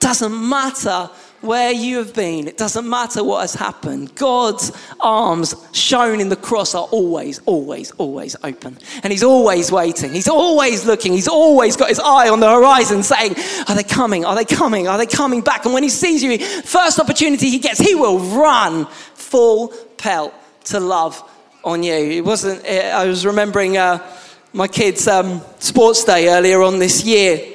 Doesn't 0.00 0.48
matter 0.48 1.10
where 1.44 1.72
you 1.72 1.98
have 1.98 2.14
been, 2.14 2.48
it 2.48 2.56
doesn't 2.56 2.88
matter 2.88 3.22
what 3.22 3.42
has 3.42 3.54
happened. 3.54 4.14
God's 4.14 4.72
arms 5.00 5.54
shown 5.72 6.20
in 6.20 6.28
the 6.28 6.36
cross 6.36 6.74
are 6.74 6.84
always, 6.84 7.40
always, 7.46 7.90
always 7.92 8.36
open. 8.42 8.78
And 9.02 9.12
He's 9.12 9.22
always 9.22 9.70
waiting. 9.70 10.12
He's 10.12 10.28
always 10.28 10.84
looking. 10.86 11.12
He's 11.12 11.28
always 11.28 11.76
got 11.76 11.88
His 11.88 12.00
eye 12.00 12.28
on 12.28 12.40
the 12.40 12.50
horizon 12.50 13.02
saying, 13.02 13.34
Are 13.68 13.74
they 13.74 13.84
coming? 13.84 14.24
Are 14.24 14.34
they 14.34 14.44
coming? 14.44 14.88
Are 14.88 14.98
they 14.98 15.06
coming 15.06 15.40
back? 15.40 15.64
And 15.64 15.74
when 15.74 15.82
He 15.82 15.88
sees 15.88 16.22
you, 16.22 16.38
first 16.38 16.98
opportunity 16.98 17.50
He 17.50 17.58
gets, 17.58 17.78
He 17.78 17.94
will 17.94 18.18
run 18.18 18.86
full 19.14 19.68
pelt 19.96 20.34
to 20.64 20.80
love 20.80 21.22
on 21.64 21.82
you. 21.82 21.94
It 21.94 22.24
wasn't, 22.24 22.64
I 22.66 23.06
was 23.06 23.24
remembering 23.24 23.76
uh, 23.76 24.06
my 24.52 24.68
kids' 24.68 25.08
um, 25.08 25.40
sports 25.58 26.04
day 26.04 26.28
earlier 26.28 26.62
on 26.62 26.78
this 26.78 27.04
year 27.04 27.53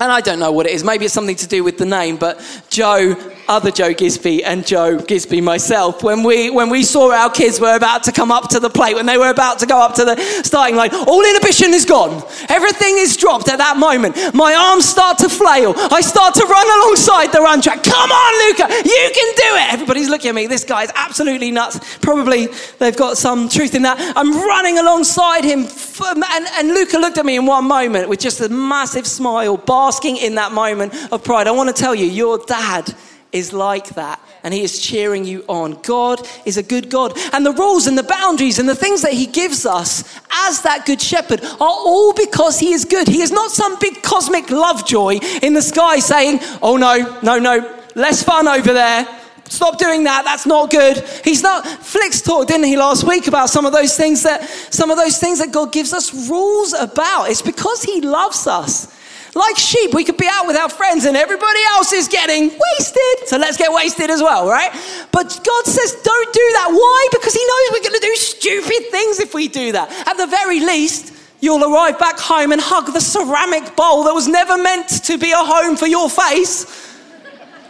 and 0.00 0.10
I 0.10 0.20
don't 0.20 0.38
know 0.38 0.52
what 0.52 0.66
it 0.66 0.72
is. 0.72 0.84
Maybe 0.84 1.04
it's 1.04 1.14
something 1.14 1.36
to 1.36 1.46
do 1.46 1.62
with 1.62 1.78
the 1.78 1.86
name, 1.86 2.16
but 2.16 2.40
Joe, 2.68 3.14
other 3.48 3.70
Joe 3.70 3.92
Gisby, 3.92 4.42
and 4.44 4.66
Joe 4.66 4.98
Gisby 4.98 5.42
myself, 5.42 6.02
when 6.02 6.22
we, 6.22 6.50
when 6.50 6.70
we 6.70 6.82
saw 6.82 7.12
our 7.12 7.30
kids 7.30 7.60
were 7.60 7.76
about 7.76 8.04
to 8.04 8.12
come 8.12 8.30
up 8.30 8.48
to 8.50 8.60
the 8.60 8.70
plate, 8.70 8.94
when 8.94 9.06
they 9.06 9.18
were 9.18 9.30
about 9.30 9.58
to 9.60 9.66
go 9.66 9.78
up 9.78 9.94
to 9.96 10.04
the 10.04 10.16
starting 10.42 10.76
line, 10.76 10.90
all 10.94 11.24
inhibition 11.24 11.74
is 11.74 11.84
gone. 11.84 12.22
Everything 12.48 12.96
is 12.98 13.16
dropped 13.16 13.48
at 13.48 13.58
that 13.58 13.76
moment. 13.76 14.16
My 14.34 14.54
arms 14.54 14.88
start 14.88 15.18
to 15.18 15.28
flail. 15.28 15.74
I 15.76 16.00
start 16.00 16.34
to 16.34 16.44
run 16.44 16.66
alongside 16.80 17.32
the 17.32 17.40
run 17.40 17.60
track. 17.60 17.82
Come 17.82 18.10
on, 18.10 18.48
Luca, 18.48 18.72
you 18.72 19.10
can 19.14 19.34
do 19.34 19.50
it. 19.56 19.72
Everybody's 19.72 20.08
looking 20.08 20.30
at 20.30 20.34
me. 20.34 20.46
This 20.46 20.64
guy 20.64 20.84
is 20.84 20.92
absolutely 20.94 21.50
nuts. 21.50 21.98
Probably 21.98 22.48
they've 22.78 22.96
got 22.96 23.16
some 23.16 23.48
truth 23.48 23.74
in 23.74 23.82
that. 23.82 23.98
I'm 24.16 24.32
running 24.32 24.78
alongside 24.78 25.44
him. 25.44 25.66
And, 26.00 26.46
and 26.54 26.68
Luca 26.68 26.98
looked 26.98 27.18
at 27.18 27.26
me 27.26 27.36
in 27.36 27.46
one 27.46 27.66
moment 27.66 28.08
with 28.08 28.20
just 28.20 28.40
a 28.40 28.48
massive 28.48 29.06
smile, 29.06 29.56
basking 29.56 30.16
in 30.16 30.34
that 30.36 30.52
moment 30.52 30.94
of 31.12 31.22
pride. 31.22 31.46
I 31.46 31.52
want 31.52 31.74
to 31.74 31.80
tell 31.80 31.94
you, 31.94 32.06
your 32.06 32.38
dad 32.38 32.94
is 33.34 33.52
like 33.52 33.88
that 33.90 34.20
and 34.44 34.54
he 34.54 34.62
is 34.62 34.78
cheering 34.78 35.24
you 35.24 35.44
on. 35.48 35.80
God 35.82 36.26
is 36.44 36.56
a 36.56 36.62
good 36.62 36.88
God. 36.88 37.18
And 37.32 37.44
the 37.44 37.52
rules 37.52 37.86
and 37.86 37.98
the 37.98 38.02
boundaries 38.04 38.58
and 38.58 38.68
the 38.68 38.74
things 38.74 39.02
that 39.02 39.12
he 39.12 39.26
gives 39.26 39.66
us 39.66 40.04
as 40.46 40.62
that 40.62 40.86
good 40.86 41.00
shepherd 41.00 41.42
are 41.42 41.56
all 41.60 42.12
because 42.14 42.60
he 42.60 42.72
is 42.72 42.84
good. 42.84 43.08
He 43.08 43.22
is 43.22 43.32
not 43.32 43.50
some 43.50 43.78
big 43.80 44.02
cosmic 44.02 44.50
love 44.50 44.86
joy 44.86 45.18
in 45.42 45.54
the 45.54 45.62
sky 45.62 45.98
saying, 45.98 46.38
oh 46.62 46.76
no, 46.76 47.18
no, 47.22 47.38
no, 47.38 47.80
less 47.94 48.22
fun 48.22 48.46
over 48.46 48.72
there. 48.72 49.08
Stop 49.48 49.78
doing 49.78 50.04
that. 50.04 50.24
That's 50.24 50.46
not 50.46 50.70
good. 50.70 50.98
He's 51.22 51.42
not. 51.42 51.66
Flicks 51.66 52.22
talked, 52.22 52.48
didn't 52.48 52.66
he, 52.66 52.76
last 52.76 53.04
week 53.06 53.26
about 53.26 53.50
some 53.50 53.66
of 53.66 53.72
those 53.72 53.96
things 53.96 54.22
that 54.22 54.42
some 54.70 54.90
of 54.90 54.96
those 54.96 55.18
things 55.18 55.38
that 55.38 55.52
God 55.52 55.70
gives 55.72 55.92
us 55.92 56.28
rules 56.28 56.72
about. 56.72 57.30
It's 57.30 57.42
because 57.42 57.82
He 57.82 58.00
loves 58.00 58.46
us. 58.46 58.90
Like 59.34 59.56
sheep, 59.56 59.92
we 59.92 60.04
could 60.04 60.16
be 60.16 60.28
out 60.30 60.46
with 60.46 60.56
our 60.56 60.68
friends 60.68 61.04
and 61.06 61.16
everybody 61.16 61.58
else 61.72 61.92
is 61.92 62.06
getting 62.06 62.50
wasted. 62.50 63.28
So 63.28 63.36
let's 63.36 63.56
get 63.56 63.72
wasted 63.72 64.08
as 64.10 64.22
well, 64.22 64.48
right? 64.48 64.70
But 65.10 65.40
God 65.44 65.64
says, 65.66 65.96
don't 66.02 66.32
do 66.32 66.46
that. 66.54 66.68
Why? 66.70 67.08
Because 67.10 67.34
He 67.34 67.44
knows 67.44 67.72
we're 67.72 67.88
going 67.88 68.00
to 68.00 68.06
do 68.06 68.16
stupid 68.16 68.90
things 68.90 69.18
if 69.18 69.34
we 69.34 69.48
do 69.48 69.72
that. 69.72 69.90
At 70.06 70.16
the 70.16 70.26
very 70.26 70.60
least, 70.60 71.14
you'll 71.40 71.64
arrive 71.64 71.98
back 71.98 72.18
home 72.18 72.52
and 72.52 72.60
hug 72.60 72.92
the 72.92 73.00
ceramic 73.00 73.74
bowl 73.74 74.04
that 74.04 74.14
was 74.14 74.28
never 74.28 74.56
meant 74.56 74.88
to 75.04 75.18
be 75.18 75.32
a 75.32 75.36
home 75.36 75.76
for 75.76 75.86
your 75.86 76.08
face, 76.08 76.64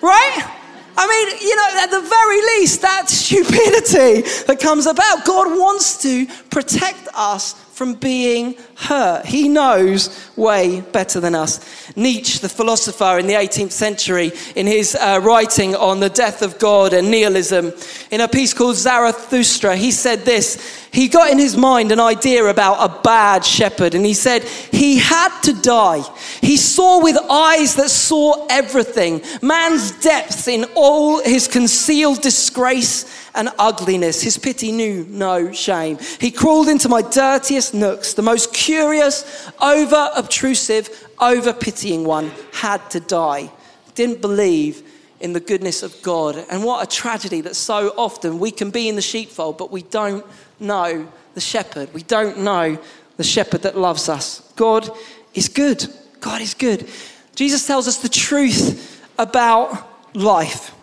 right? 0.02 0.60
I 0.96 1.06
mean, 1.08 1.38
you 1.40 1.56
know, 1.56 1.82
at 1.82 1.90
the 1.90 2.08
very 2.08 2.40
least, 2.58 2.82
that 2.82 3.08
stupidity 3.08 4.28
that 4.46 4.60
comes 4.60 4.86
about, 4.86 5.24
God 5.24 5.58
wants 5.58 6.00
to 6.02 6.26
protect 6.50 7.08
us 7.14 7.54
from 7.74 7.94
being 7.94 8.54
hurt. 8.76 9.26
He 9.26 9.48
knows 9.48 10.30
way 10.36 10.80
better 10.80 11.20
than 11.20 11.34
us. 11.34 11.60
Nietzsche, 11.96 12.38
the 12.38 12.48
philosopher 12.48 13.18
in 13.18 13.26
the 13.26 13.34
18th 13.34 13.72
century, 13.72 14.32
in 14.56 14.66
his 14.66 14.94
uh, 14.94 15.20
writing 15.22 15.74
on 15.74 16.00
the 16.00 16.10
death 16.10 16.42
of 16.42 16.58
God 16.58 16.92
and 16.92 17.10
nihilism, 17.10 17.72
in 18.10 18.20
a 18.20 18.28
piece 18.28 18.52
called 18.54 18.76
Zarathustra, 18.76 19.76
he 19.76 19.90
said 19.90 20.20
this. 20.20 20.84
He 20.92 21.08
got 21.08 21.30
in 21.30 21.38
his 21.38 21.56
mind 21.56 21.90
an 21.90 21.98
idea 21.98 22.44
about 22.44 22.76
a 22.78 23.02
bad 23.02 23.44
shepherd, 23.44 23.94
and 23.94 24.06
he 24.06 24.14
said 24.14 24.44
he 24.44 24.98
had 24.98 25.40
to 25.42 25.52
die. 25.60 26.02
He 26.40 26.56
saw 26.56 27.02
with 27.02 27.16
eyes 27.28 27.74
that 27.76 27.90
saw 27.90 28.46
everything, 28.48 29.22
man's 29.42 29.90
depths 30.00 30.46
in 30.46 30.64
all 30.76 31.20
his 31.22 31.48
concealed 31.48 32.22
disgrace 32.22 33.06
and 33.34 33.50
ugliness. 33.58 34.22
His 34.22 34.38
pity 34.38 34.70
knew 34.70 35.04
no 35.10 35.52
shame. 35.52 35.98
He 36.20 36.30
crawled 36.30 36.68
into 36.68 36.88
my 36.88 37.02
dirtiest 37.02 37.74
nooks. 37.74 38.14
The 38.14 38.22
most 38.22 38.54
curious, 38.64 39.50
over 39.60 40.10
obtrusive, 40.16 40.88
over 41.20 41.52
pitying 41.52 42.04
one 42.04 42.30
had 42.52 42.80
to 42.90 43.00
die. 43.00 43.50
Didn't 43.94 44.22
believe 44.22 44.82
in 45.20 45.34
the 45.34 45.40
goodness 45.40 45.82
of 45.82 45.94
God. 46.02 46.42
And 46.50 46.64
what 46.64 46.82
a 46.82 46.96
tragedy 46.96 47.42
that 47.42 47.56
so 47.56 47.92
often 47.96 48.38
we 48.38 48.50
can 48.50 48.70
be 48.70 48.88
in 48.88 48.96
the 48.96 49.02
sheepfold, 49.02 49.58
but 49.58 49.70
we 49.70 49.82
don't 49.82 50.24
know 50.58 51.06
the 51.34 51.40
shepherd. 51.40 51.92
We 51.92 52.02
don't 52.04 52.38
know 52.38 52.78
the 53.18 53.24
shepherd 53.24 53.62
that 53.62 53.76
loves 53.76 54.08
us. 54.08 54.40
God 54.56 54.90
is 55.34 55.48
good. 55.48 55.86
God 56.20 56.40
is 56.40 56.54
good. 56.54 56.88
Jesus 57.34 57.66
tells 57.66 57.86
us 57.86 57.98
the 57.98 58.08
truth 58.08 59.02
about 59.18 59.86
life. 60.14 60.74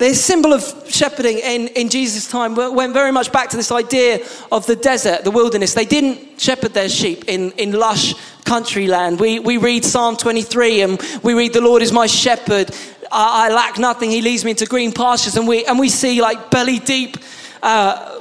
The 0.00 0.14
symbol 0.14 0.54
of 0.54 0.62
shepherding 0.88 1.40
in, 1.40 1.68
in 1.68 1.90
Jesus' 1.90 2.26
time 2.26 2.54
went 2.54 2.94
very 2.94 3.12
much 3.12 3.30
back 3.32 3.50
to 3.50 3.56
this 3.58 3.70
idea 3.70 4.26
of 4.50 4.64
the 4.64 4.74
desert, 4.74 5.24
the 5.24 5.30
wilderness. 5.30 5.74
They 5.74 5.84
didn't 5.84 6.40
shepherd 6.40 6.72
their 6.72 6.88
sheep 6.88 7.24
in, 7.28 7.50
in 7.58 7.72
lush 7.72 8.14
country 8.46 8.86
land. 8.86 9.20
We, 9.20 9.40
we 9.40 9.58
read 9.58 9.84
Psalm 9.84 10.16
23 10.16 10.80
and 10.80 11.20
we 11.22 11.34
read, 11.34 11.52
The 11.52 11.60
Lord 11.60 11.82
is 11.82 11.92
my 11.92 12.06
shepherd. 12.06 12.70
I, 13.12 13.50
I 13.50 13.54
lack 13.54 13.78
nothing. 13.78 14.08
He 14.08 14.22
leads 14.22 14.42
me 14.42 14.52
into 14.52 14.64
green 14.64 14.90
pastures. 14.90 15.36
And 15.36 15.46
we, 15.46 15.66
and 15.66 15.78
we 15.78 15.90
see 15.90 16.22
like 16.22 16.50
belly 16.50 16.78
deep 16.78 17.18
uh, 17.62 18.19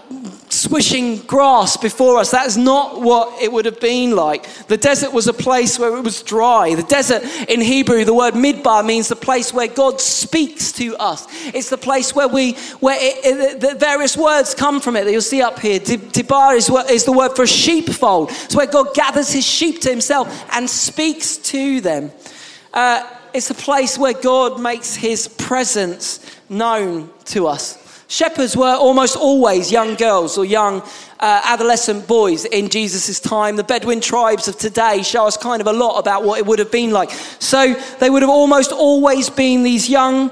swishing 0.59 1.17
grass 1.19 1.77
before 1.77 2.19
us. 2.19 2.31
That 2.31 2.47
is 2.47 2.57
not 2.57 3.01
what 3.01 3.41
it 3.41 3.51
would 3.51 3.65
have 3.65 3.79
been 3.79 4.15
like. 4.15 4.47
The 4.67 4.77
desert 4.77 5.13
was 5.13 5.27
a 5.27 5.33
place 5.33 5.79
where 5.79 5.95
it 5.95 6.03
was 6.03 6.21
dry. 6.21 6.75
The 6.75 6.83
desert 6.83 7.23
in 7.49 7.61
Hebrew, 7.61 8.03
the 8.05 8.13
word 8.13 8.33
midbar 8.33 8.85
means 8.85 9.07
the 9.07 9.15
place 9.15 9.53
where 9.53 9.67
God 9.67 10.01
speaks 10.01 10.71
to 10.73 10.95
us. 10.97 11.27
It's 11.53 11.69
the 11.69 11.77
place 11.77 12.13
where 12.13 12.27
we, 12.27 12.53
where 12.79 12.97
it, 12.99 13.25
it, 13.25 13.61
the 13.61 13.75
various 13.75 14.17
words 14.17 14.53
come 14.53 14.79
from 14.79 14.95
it 14.95 15.05
that 15.05 15.11
you'll 15.11 15.21
see 15.21 15.41
up 15.41 15.59
here. 15.59 15.79
Tibar 15.79 16.55
is, 16.55 16.69
is 16.89 17.05
the 17.05 17.13
word 17.13 17.35
for 17.35 17.47
sheepfold. 17.47 18.29
It's 18.31 18.55
where 18.55 18.67
God 18.67 18.93
gathers 18.93 19.31
his 19.31 19.45
sheep 19.45 19.81
to 19.81 19.89
himself 19.89 20.45
and 20.53 20.69
speaks 20.69 21.37
to 21.37 21.81
them. 21.81 22.11
Uh, 22.73 23.09
it's 23.33 23.49
a 23.49 23.55
place 23.55 23.97
where 23.97 24.13
God 24.13 24.59
makes 24.59 24.95
his 24.95 25.27
presence 25.27 26.19
known 26.49 27.09
to 27.25 27.47
us. 27.47 27.88
Shepherds 28.09 28.57
were 28.57 28.73
almost 28.73 29.15
always 29.15 29.71
young 29.71 29.93
girls 29.93 30.35
or 30.35 30.43
young 30.43 30.81
uh, 31.19 31.41
adolescent 31.43 32.07
boys 32.07 32.43
in 32.43 32.69
Jesus' 32.69 33.19
time. 33.19 33.55
The 33.55 33.63
Bedouin 33.63 34.01
tribes 34.01 34.47
of 34.47 34.57
today 34.57 35.03
show 35.03 35.27
us 35.27 35.37
kind 35.37 35.61
of 35.61 35.67
a 35.67 35.73
lot 35.73 35.99
about 35.99 36.23
what 36.23 36.39
it 36.39 36.45
would 36.47 36.57
have 36.57 36.71
been 36.71 36.89
like. 36.89 37.11
So 37.37 37.75
they 37.99 38.09
would 38.09 38.23
have 38.23 38.31
almost 38.31 38.71
always 38.71 39.29
been 39.29 39.61
these 39.61 39.87
young 39.87 40.31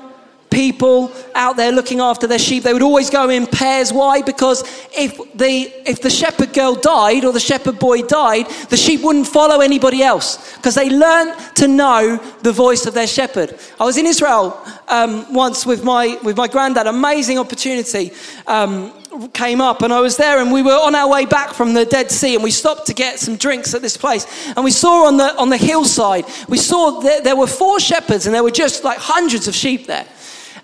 people 0.57 1.13
out 1.35 1.55
there 1.55 1.71
looking 1.71 1.99
after 1.99 2.25
their 2.25 2.39
sheep. 2.39 2.63
They 2.63 2.73
would 2.73 2.81
always 2.81 3.11
go 3.11 3.29
in 3.29 3.45
pairs. 3.45 3.93
Why? 3.93 4.23
Because 4.23 4.63
if 4.97 5.15
the, 5.35 5.71
if 5.85 6.01
the 6.01 6.09
shepherd 6.09 6.51
girl 6.51 6.73
died 6.73 7.25
or 7.25 7.31
the 7.31 7.39
shepherd 7.39 7.77
boy 7.77 8.01
died, 8.01 8.47
the 8.71 8.75
sheep 8.75 9.03
wouldn't 9.03 9.27
follow 9.27 9.61
anybody 9.61 10.01
else 10.01 10.55
because 10.55 10.73
they 10.73 10.89
learned 10.89 11.35
to 11.57 11.67
know 11.67 12.17
the 12.41 12.51
voice 12.51 12.87
of 12.87 12.95
their 12.95 13.05
shepherd. 13.05 13.55
I 13.79 13.85
was 13.85 13.97
in 13.97 14.07
Israel 14.07 14.59
um, 14.87 15.31
once 15.31 15.63
with 15.63 15.83
my, 15.83 16.17
with 16.23 16.35
my 16.35 16.47
granddad, 16.47 16.87
amazing 16.87 17.37
opportunity. 17.37 18.11
Um, 18.47 18.91
came 19.33 19.61
up, 19.61 19.81
and 19.81 19.91
I 19.91 19.99
was 19.99 20.17
there, 20.17 20.39
and 20.41 20.51
we 20.51 20.61
were 20.61 20.79
on 20.87 20.93
our 20.93 21.09
way 21.09 21.25
back 21.25 21.53
from 21.53 21.73
the 21.73 21.85
Dead 21.85 22.11
Sea, 22.11 22.35
and 22.35 22.43
we 22.43 22.51
stopped 22.51 22.85
to 22.87 22.93
get 22.93 23.19
some 23.19 23.35
drinks 23.35 23.73
at 23.73 23.81
this 23.81 23.97
place. 23.97 24.27
And 24.55 24.63
we 24.63 24.69
saw 24.69 25.07
on 25.07 25.17
the, 25.17 25.35
on 25.37 25.49
the 25.49 25.57
hillside, 25.57 26.25
we 26.47 26.57
saw 26.57 26.99
there 26.99 27.35
were 27.35 27.47
four 27.47 27.79
shepherds, 27.79 28.25
and 28.25 28.35
there 28.35 28.43
were 28.43 28.51
just 28.51 28.83
like 28.83 28.99
hundreds 28.99 29.47
of 29.47 29.55
sheep 29.55 29.87
there. 29.87 30.05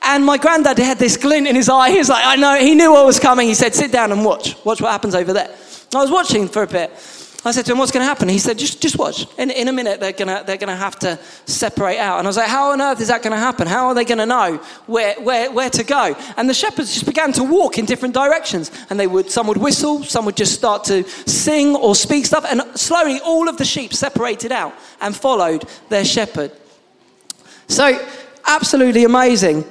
And 0.05 0.25
my 0.25 0.38
granddad 0.38 0.77
had 0.77 1.00
this 1.00 1.15
glint 1.15 1.48
in 1.48 1.55
his 1.55 1.69
eye. 1.69 1.89
He 1.89 1.98
was 1.98 2.10
like, 2.10 2.25
I 2.25 2.36
know, 2.36 2.57
he 2.60 2.75
knew 2.75 2.91
what 2.91 3.05
was 3.05 3.19
coming. 3.19 3.48
He 3.48 3.53
said, 3.53 3.74
Sit 3.74 3.91
down 3.91 4.12
and 4.12 4.25
watch. 4.25 4.55
Watch 4.65 4.81
what 4.81 4.91
happens 4.91 5.15
over 5.15 5.31
there. 5.31 5.50
I 5.95 6.01
was 6.01 6.12
watching 6.12 6.48
for 6.50 6.63
a 6.63 6.67
bit. 6.67 6.91
I 7.45 7.51
said 7.51 7.65
to 7.65 7.72
him, 7.72 7.77
What's 7.77 7.91
going 7.91 8.03
to 8.03 8.07
happen? 8.07 8.27
He 8.27 8.38
said, 8.38 8.57
Just, 8.57 8.81
just 8.81 8.98
watch. 8.98 9.25
In, 9.38 9.50
in 9.50 9.69
a 9.69 9.74
minute, 9.74 10.01
they're 10.01 10.12
going 10.12 10.27
to 10.27 10.43
they're 10.45 10.57
gonna 10.57 10.75
have 10.75 11.00
to 11.00 11.17
separate 11.45 12.00
out. 12.00 12.19
And 12.19 12.27
I 12.27 12.29
was 12.29 12.36
like, 12.36 12.50
How 12.50 12.72
on 12.72 12.81
earth 12.81 13.00
is 13.00 13.07
that 13.07 13.24
going 13.24 13.31
to 13.31 13.39
happen? 13.39 13.65
How 13.65 13.88
are 13.88 13.95
they 13.95 14.03
going 14.03 14.17
to 14.17 14.25
know 14.25 14.57
where, 14.88 15.15
where, 15.22 15.50
where 15.51 15.69
to 15.69 15.83
go? 15.86 16.15
And 16.36 16.50
the 16.50 16.53
shepherds 16.53 16.93
just 16.93 17.05
began 17.05 17.31
to 17.33 17.43
walk 17.43 17.77
in 17.77 17.86
different 17.86 18.13
directions. 18.13 18.72
And 18.89 19.00
they 19.00 19.07
would, 19.07 19.31
some 19.31 19.48
would 19.48 19.57
whistle, 19.57 20.03
some 20.03 20.25
would 20.25 20.36
just 20.36 20.53
start 20.53 20.83
to 20.86 21.07
sing 21.29 21.77
or 21.77 21.95
speak 21.95 22.25
stuff. 22.25 22.45
And 22.50 22.62
slowly, 22.77 23.22
all 23.22 23.48
of 23.48 23.57
the 23.57 23.65
sheep 23.65 23.93
separated 23.93 24.51
out 24.51 24.74
and 25.00 25.15
followed 25.15 25.63
their 25.88 26.03
shepherd. 26.03 26.51
So, 27.67 28.05
absolutely 28.45 29.05
amazing 29.05 29.63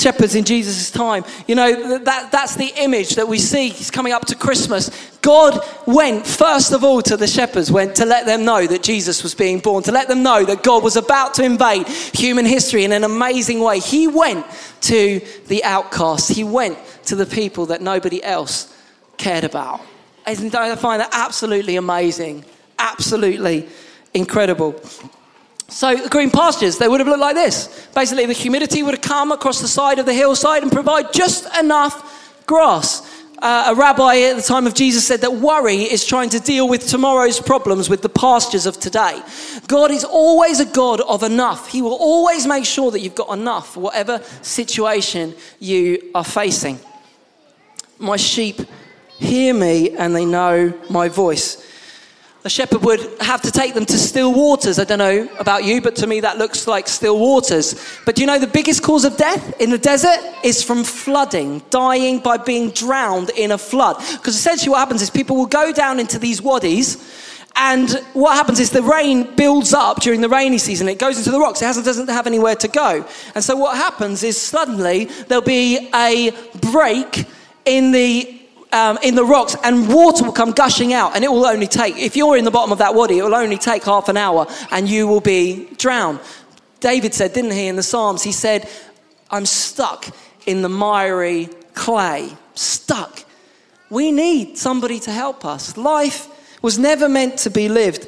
shepherds 0.00 0.34
in 0.34 0.44
Jesus' 0.44 0.90
time. 0.90 1.24
You 1.46 1.54
know, 1.54 1.98
that, 1.98 2.32
that's 2.32 2.56
the 2.56 2.72
image 2.76 3.16
that 3.16 3.28
we 3.28 3.38
see. 3.38 3.68
He's 3.68 3.90
coming 3.90 4.12
up 4.12 4.26
to 4.26 4.34
Christmas. 4.34 4.90
God 5.22 5.60
went, 5.86 6.26
first 6.26 6.72
of 6.72 6.82
all, 6.82 7.02
to 7.02 7.16
the 7.16 7.26
shepherds, 7.26 7.70
went 7.70 7.96
to 7.96 8.06
let 8.06 8.26
them 8.26 8.44
know 8.44 8.66
that 8.66 8.82
Jesus 8.82 9.22
was 9.22 9.34
being 9.34 9.58
born, 9.58 9.82
to 9.84 9.92
let 9.92 10.08
them 10.08 10.22
know 10.22 10.44
that 10.44 10.62
God 10.62 10.82
was 10.82 10.96
about 10.96 11.34
to 11.34 11.44
invade 11.44 11.86
human 11.86 12.46
history 12.46 12.84
in 12.84 12.92
an 12.92 13.04
amazing 13.04 13.60
way. 13.60 13.78
He 13.78 14.08
went 14.08 14.46
to 14.82 15.20
the 15.46 15.62
outcasts, 15.64 16.28
He 16.28 16.44
went 16.44 16.78
to 17.04 17.16
the 17.16 17.26
people 17.26 17.66
that 17.66 17.82
nobody 17.82 18.22
else 18.22 18.74
cared 19.18 19.44
about. 19.44 19.80
I 20.26 20.34
find 20.34 21.00
that 21.00 21.10
absolutely 21.12 21.76
amazing, 21.76 22.44
absolutely 22.78 23.68
incredible. 24.14 24.80
So 25.70 25.94
the 25.94 26.08
green 26.08 26.30
pastures, 26.30 26.78
they 26.78 26.88
would 26.88 27.00
have 27.00 27.06
looked 27.06 27.20
like 27.20 27.36
this. 27.36 27.88
Basically, 27.94 28.26
the 28.26 28.32
humidity 28.32 28.82
would 28.82 28.94
have 28.94 29.02
come 29.02 29.30
across 29.30 29.60
the 29.60 29.68
side 29.68 30.00
of 30.00 30.06
the 30.06 30.12
hillside 30.12 30.62
and 30.62 30.72
provide 30.72 31.12
just 31.12 31.46
enough 31.56 32.44
grass. 32.46 33.06
Uh, 33.38 33.66
a 33.68 33.74
rabbi 33.74 34.16
at 34.16 34.36
the 34.36 34.42
time 34.42 34.66
of 34.66 34.74
Jesus 34.74 35.06
said 35.06 35.20
that 35.22 35.32
worry 35.32 35.76
is 35.76 36.04
trying 36.04 36.28
to 36.28 36.40
deal 36.40 36.68
with 36.68 36.86
tomorrow's 36.86 37.40
problems 37.40 37.88
with 37.88 38.02
the 38.02 38.08
pastures 38.08 38.66
of 38.66 38.78
today. 38.78 39.22
God 39.66 39.90
is 39.90 40.04
always 40.04 40.60
a 40.60 40.66
God 40.66 41.00
of 41.00 41.22
enough. 41.22 41.68
He 41.68 41.80
will 41.80 41.94
always 41.94 42.46
make 42.46 42.66
sure 42.66 42.90
that 42.90 43.00
you've 43.00 43.14
got 43.14 43.30
enough 43.38 43.74
for 43.74 43.80
whatever 43.80 44.20
situation 44.42 45.34
you 45.58 46.10
are 46.14 46.24
facing. 46.24 46.80
My 47.98 48.16
sheep 48.16 48.60
hear 49.18 49.54
me 49.54 49.90
and 49.96 50.14
they 50.14 50.26
know 50.26 50.74
my 50.90 51.08
voice 51.08 51.66
a 52.42 52.48
shepherd 52.48 52.82
would 52.82 53.00
have 53.20 53.42
to 53.42 53.50
take 53.50 53.74
them 53.74 53.84
to 53.84 53.98
still 53.98 54.32
waters. 54.32 54.78
I 54.78 54.84
don't 54.84 54.98
know 54.98 55.28
about 55.38 55.64
you, 55.64 55.82
but 55.82 55.94
to 55.96 56.06
me 56.06 56.20
that 56.20 56.38
looks 56.38 56.66
like 56.66 56.88
still 56.88 57.18
waters. 57.18 57.74
But 58.06 58.14
do 58.14 58.22
you 58.22 58.26
know 58.26 58.38
the 58.38 58.46
biggest 58.46 58.82
cause 58.82 59.04
of 59.04 59.16
death 59.18 59.60
in 59.60 59.68
the 59.68 59.78
desert 59.78 60.18
is 60.42 60.62
from 60.62 60.82
flooding, 60.84 61.62
dying 61.68 62.18
by 62.18 62.38
being 62.38 62.70
drowned 62.70 63.30
in 63.30 63.52
a 63.52 63.58
flood. 63.58 63.98
Because 64.12 64.36
essentially 64.36 64.70
what 64.70 64.78
happens 64.78 65.02
is 65.02 65.10
people 65.10 65.36
will 65.36 65.46
go 65.46 65.70
down 65.70 66.00
into 66.00 66.18
these 66.18 66.40
wadis. 66.40 66.96
And 67.56 67.90
what 68.14 68.34
happens 68.36 68.58
is 68.58 68.70
the 68.70 68.82
rain 68.82 69.34
builds 69.36 69.74
up 69.74 70.00
during 70.00 70.22
the 70.22 70.28
rainy 70.28 70.56
season. 70.56 70.88
It 70.88 70.98
goes 70.98 71.18
into 71.18 71.30
the 71.30 71.38
rocks. 71.38 71.60
It 71.60 71.84
doesn't 71.84 72.08
have 72.08 72.26
anywhere 72.26 72.54
to 72.54 72.68
go. 72.68 73.04
And 73.34 73.44
so 73.44 73.54
what 73.56 73.76
happens 73.76 74.22
is 74.22 74.40
suddenly 74.40 75.06
there'll 75.28 75.42
be 75.42 75.90
a 75.94 76.30
break 76.70 77.26
in 77.66 77.90
the 77.92 78.39
um, 78.72 78.98
in 79.02 79.14
the 79.14 79.24
rocks 79.24 79.56
and 79.62 79.92
water 79.92 80.24
will 80.24 80.32
come 80.32 80.52
gushing 80.52 80.92
out 80.92 81.14
and 81.14 81.24
it 81.24 81.30
will 81.30 81.46
only 81.46 81.66
take 81.66 81.96
if 81.96 82.16
you're 82.16 82.36
in 82.36 82.44
the 82.44 82.50
bottom 82.50 82.72
of 82.72 82.78
that 82.78 82.94
wadi 82.94 83.18
it 83.18 83.22
will 83.22 83.34
only 83.34 83.58
take 83.58 83.84
half 83.84 84.08
an 84.08 84.16
hour 84.16 84.46
and 84.70 84.88
you 84.88 85.06
will 85.06 85.20
be 85.20 85.68
drowned. 85.76 86.20
David 86.80 87.14
said 87.14 87.32
didn't 87.32 87.52
he 87.52 87.66
in 87.66 87.76
the 87.76 87.82
psalms 87.82 88.22
he 88.22 88.32
said 88.32 88.68
i'm 89.30 89.46
stuck 89.46 90.06
in 90.46 90.62
the 90.62 90.68
miry 90.68 91.48
clay 91.74 92.30
stuck. 92.54 93.24
We 93.90 94.12
need 94.12 94.56
somebody 94.56 95.00
to 95.00 95.10
help 95.10 95.44
us. 95.44 95.76
Life 95.76 96.28
was 96.62 96.78
never 96.78 97.08
meant 97.08 97.38
to 97.40 97.50
be 97.50 97.68
lived 97.68 98.06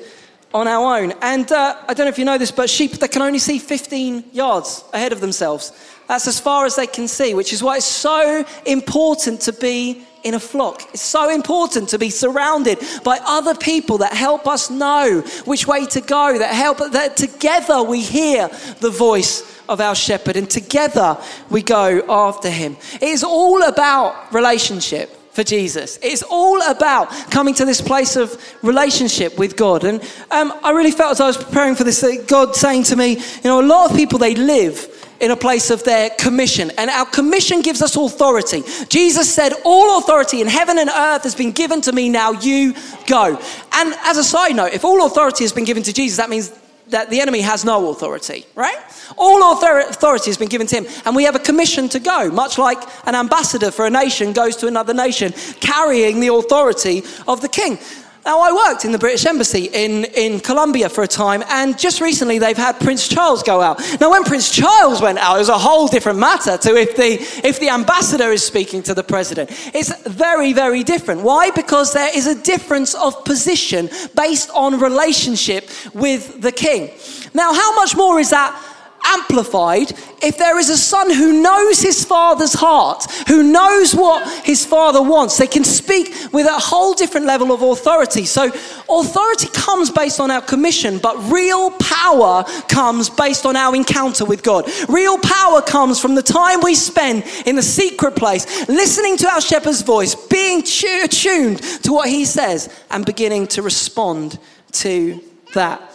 on 0.55 0.69
our 0.69 0.99
own. 0.99 1.13
And 1.23 1.51
uh, 1.51 1.77
i 1.89 1.95
don't 1.95 2.07
know 2.07 2.11
if 2.11 2.19
you 2.19 2.25
know 2.25 2.39
this 2.39 2.53
but 2.53 2.71
sheep 2.71 2.93
that 2.93 3.11
can 3.11 3.23
only 3.23 3.39
see 3.39 3.59
15 3.59 4.25
yards 4.33 4.85
ahead 4.93 5.13
of 5.13 5.21
themselves 5.21 5.73
that's 6.13 6.29
as 6.29 6.39
far 6.39 6.67
as 6.67 6.77
they 6.77 6.87
can 6.87 7.09
see 7.09 7.33
which 7.33 7.55
is 7.55 7.63
why 7.63 7.79
it's 7.79 7.87
so 7.87 8.45
important 8.67 9.41
to 9.41 9.51
be 9.51 10.05
in 10.23 10.35
a 10.35 10.39
flock. 10.39 10.83
It's 10.93 11.01
so 11.01 11.31
important 11.31 11.89
to 11.89 11.99
be 11.99 12.11
surrounded 12.11 12.79
by 13.03 13.19
other 13.25 13.55
people 13.55 13.97
that 13.99 14.13
help 14.13 14.47
us 14.47 14.69
know 14.69 15.23
which 15.47 15.67
way 15.67 15.87
to 15.87 16.03
go, 16.03 16.39
that 16.39 16.55
help 16.55 16.79
that 16.93 17.17
together 17.17 17.83
we 17.83 18.03
hear 18.03 18.49
the 18.81 18.91
voice 18.91 19.43
of 19.71 19.81
our 19.81 19.95
shepherd 19.95 20.37
and 20.37 20.51
together 20.51 21.17
we 21.49 21.63
go 21.63 22.05
after 22.09 22.51
him. 22.51 22.77
It 22.95 23.09
is 23.09 23.25
all 23.25 23.63
about 23.63 24.35
relationship 24.35 25.09
for 25.33 25.43
Jesus. 25.43 25.99
It's 26.03 26.23
all 26.23 26.61
about 26.71 27.09
coming 27.31 27.55
to 27.55 27.65
this 27.65 27.81
place 27.81 28.17
of 28.17 28.39
relationship 28.63 29.39
with 29.39 29.57
God. 29.57 29.83
And 29.85 30.03
um, 30.31 30.53
I 30.63 30.73
really 30.73 30.91
felt 30.91 31.13
as 31.13 31.21
I 31.23 31.27
was 31.27 31.39
preparing 31.39 31.75
for 31.75 31.85
this, 31.85 32.05
God 32.27 32.55
saying 32.55 32.83
to 32.85 32.97
me, 32.97 33.13
you 33.15 33.45
know, 33.45 33.61
a 33.61 33.67
lot 33.67 33.91
of 33.91 33.97
people, 33.97 34.19
they 34.19 34.35
live 34.35 34.92
in 35.23 35.31
a 35.31 35.37
place 35.37 35.71
of 35.71 35.85
their 35.85 36.11
commission. 36.11 36.71
And 36.77 36.91
our 36.91 37.07
commission 37.07 37.63
gives 37.63 37.81
us 37.81 37.97
authority. 37.97 38.65
Jesus 38.89 39.33
said, 39.33 39.53
All 39.65 39.99
authority 39.99 40.43
in 40.43 40.49
heaven 40.49 40.79
and 40.79 40.91
earth 40.91 41.23
has 41.23 41.37
been 41.37 41.53
given 41.53 41.81
to 41.83 41.93
me, 41.93 42.09
now 42.09 42.33
you 42.33 42.75
go. 43.07 43.39
And 43.73 43.95
as 44.03 44.19
a 44.19 44.25
side 44.25 44.57
note, 44.57 44.75
if 44.75 44.85
all 44.85 45.07
authority 45.07 45.45
has 45.45 45.53
been 45.53 45.65
given 45.65 45.85
to 45.85 45.93
Jesus, 45.93 46.17
that 46.17 46.29
means 46.29 46.53
that 46.89 47.09
the 47.09 47.21
enemy 47.21 47.41
has 47.41 47.65
no 47.65 47.91
authority, 47.91 48.45
right? 48.57 48.77
All 49.17 49.53
authority 49.53 50.29
has 50.29 50.37
been 50.37 50.49
given 50.49 50.67
to 50.67 50.77
him, 50.77 50.87
and 51.07 51.15
we 51.15 51.25
have 51.25 51.37
a 51.37 51.39
commission 51.39 51.89
to 51.91 52.01
go, 52.01 52.29
much 52.31 52.59
like 52.59 52.83
an 53.07 53.15
ambassador 53.15 53.71
for 53.71 53.87
a 53.87 53.91
nation 53.91 54.33
goes 54.33 54.57
to 54.57 54.67
another 54.67 54.93
nation 54.93 55.33
carrying 55.61 56.19
the 56.19 56.35
authority 56.35 57.05
of 57.29 57.41
the 57.41 57.49
king. 57.49 57.79
Now, 58.25 58.39
I 58.39 58.53
worked 58.53 58.85
in 58.85 58.93
the 58.93 58.99
British 58.99 59.27
Embassy 59.27 59.69
in, 59.73 60.05
in 60.05 60.39
Colombia 60.39 60.89
for 60.89 61.03
a 61.03 61.09
time, 61.09 61.43
and 61.49 61.77
just 61.77 62.01
recently 62.01 62.39
they've 62.39 62.57
had 62.57 62.79
Prince 62.79 63.09
Charles 63.09 63.43
go 63.43 63.61
out. 63.61 63.81
Now, 64.01 64.13
when 64.13 64.23
Prince 64.23 64.49
Charles 64.51 65.03
went 65.03 65.19
out, 65.19 65.37
it 65.37 65.41
was 65.41 65.49
a 65.49 65.59
whole 65.59 65.89
different 65.89 66.21
matter 66.21 66.57
to 66.57 66.77
if 66.77 66.97
the, 66.97 67.15
if 67.47 67.59
the 67.59 67.71
ambassador 67.71 68.31
is 68.31 68.45
speaking 68.45 68.81
to 68.85 68.95
the 68.95 69.03
president. 69.03 69.51
It's 69.75 69.93
very, 70.07 70.53
very 70.53 70.85
different. 70.85 71.23
Why? 71.23 71.51
Because 71.51 71.93
there 71.95 72.17
is 72.17 72.29
a 72.29 72.41
difference 72.41 72.95
of 72.95 73.25
position 73.25 73.91
based 74.15 74.51
on 74.51 74.79
relationship 74.79 75.69
with 75.93 76.41
the 76.41 76.53
king. 76.53 76.93
Now, 77.35 77.53
how 77.53 77.75
much 77.75 77.97
more 77.97 78.21
is 78.21 78.31
that 78.31 78.57
amplified 79.05 79.93
if 80.23 80.39
there 80.39 80.59
is 80.59 80.69
a 80.69 80.77
son 80.77 81.13
who 81.13 81.43
knows 81.43 81.81
his 81.81 82.05
father's 82.05 82.53
heart, 82.53 83.11
who 83.27 83.43
knows 83.43 83.95
what 83.95 84.27
his 84.45 84.65
father 84.65 85.03
wants. 85.03 85.37
They 85.37 85.47
can 85.47 85.65
speak 85.65 86.15
with 86.33 86.47
a 86.47 86.59
whole 86.59 86.95
different 86.95 87.27
level 87.27 87.53
of 87.53 87.63
authority. 87.63 88.25
So, 88.25 88.53
authority 88.89 89.49
comes 89.53 89.91
based 89.91 90.21
on 90.21 90.31
our 90.31 90.41
commission, 90.41 90.99
but 90.99 91.17
real 91.31 91.71
power 91.73 92.45
comes 92.69 93.11
based 93.11 93.45
on 93.47 93.57
our 93.57 93.75
encounter 93.75 94.25
with 94.25 94.43
God. 94.43 94.71
Real 94.89 95.19
power 95.19 95.61
comes 95.61 96.01
from 96.01 96.15
the 96.15 96.23
time 96.23 96.61
we 96.63 96.75
spend 96.75 97.25
in 97.47 97.57
the 97.57 97.63
secret 97.63 98.17
place, 98.17 98.69
listening 98.69 99.17
to 99.19 99.29
our 99.29 99.41
shepherd's 99.41 99.83
voice, 99.83 100.15
being 100.15 100.61
attuned 100.61 101.63
to 101.83 101.93
what 101.93 102.09
he 102.09 102.25
says, 102.25 102.69
and 102.91 103.05
beginning 103.05 103.47
to 103.49 103.63
respond 103.63 104.39
to 104.73 105.21
that. 105.55 105.91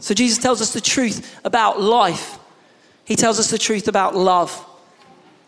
So, 0.00 0.14
Jesus 0.14 0.38
tells 0.38 0.62
us 0.62 0.72
the 0.72 0.80
truth 0.80 1.40
about 1.44 1.80
life 1.80 2.37
he 3.08 3.16
tells 3.16 3.40
us 3.40 3.50
the 3.50 3.56
truth 3.56 3.88
about 3.88 4.14
love. 4.14 4.66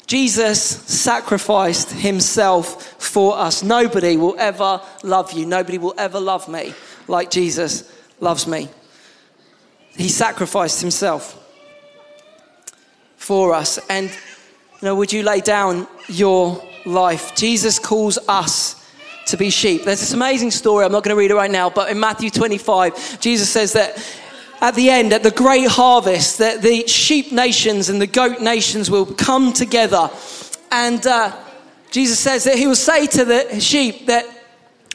Jesus 0.06 0.62
sacrificed 0.62 1.90
himself 1.90 2.82
for 2.98 3.36
us. 3.36 3.62
Nobody 3.62 4.16
will 4.16 4.34
ever 4.38 4.80
love 5.02 5.32
you. 5.32 5.44
Nobody 5.44 5.76
will 5.76 5.92
ever 5.98 6.18
love 6.18 6.48
me 6.48 6.72
like 7.06 7.30
Jesus 7.30 7.84
loves 8.18 8.46
me. 8.46 8.70
He 9.90 10.08
sacrificed 10.08 10.80
himself 10.80 11.36
for 13.16 13.52
us. 13.52 13.78
And, 13.90 14.08
you 14.08 14.16
know, 14.80 14.94
would 14.94 15.12
you 15.12 15.22
lay 15.22 15.42
down 15.42 15.86
your 16.08 16.64
life? 16.86 17.36
Jesus 17.36 17.78
calls 17.78 18.18
us 18.26 18.74
to 19.26 19.36
be 19.36 19.50
sheep. 19.50 19.84
There's 19.84 20.00
this 20.00 20.14
amazing 20.14 20.52
story. 20.52 20.86
I'm 20.86 20.92
not 20.92 21.04
going 21.04 21.14
to 21.14 21.18
read 21.18 21.30
it 21.30 21.34
right 21.34 21.50
now, 21.50 21.68
but 21.68 21.90
in 21.90 22.00
Matthew 22.00 22.30
25, 22.30 23.20
Jesus 23.20 23.50
says 23.50 23.74
that 23.74 24.02
at 24.60 24.74
the 24.74 24.90
end, 24.90 25.12
at 25.12 25.22
the 25.22 25.30
great 25.30 25.68
harvest, 25.68 26.38
that 26.38 26.62
the 26.62 26.86
sheep 26.86 27.32
nations 27.32 27.88
and 27.88 28.00
the 28.00 28.06
goat 28.06 28.40
nations 28.40 28.90
will 28.90 29.06
come 29.06 29.52
together. 29.52 30.10
And 30.70 31.06
uh, 31.06 31.36
Jesus 31.90 32.18
says 32.18 32.44
that 32.44 32.56
he 32.56 32.66
will 32.66 32.76
say 32.76 33.06
to 33.06 33.24
the 33.24 33.60
sheep 33.60 34.06
that 34.06 34.26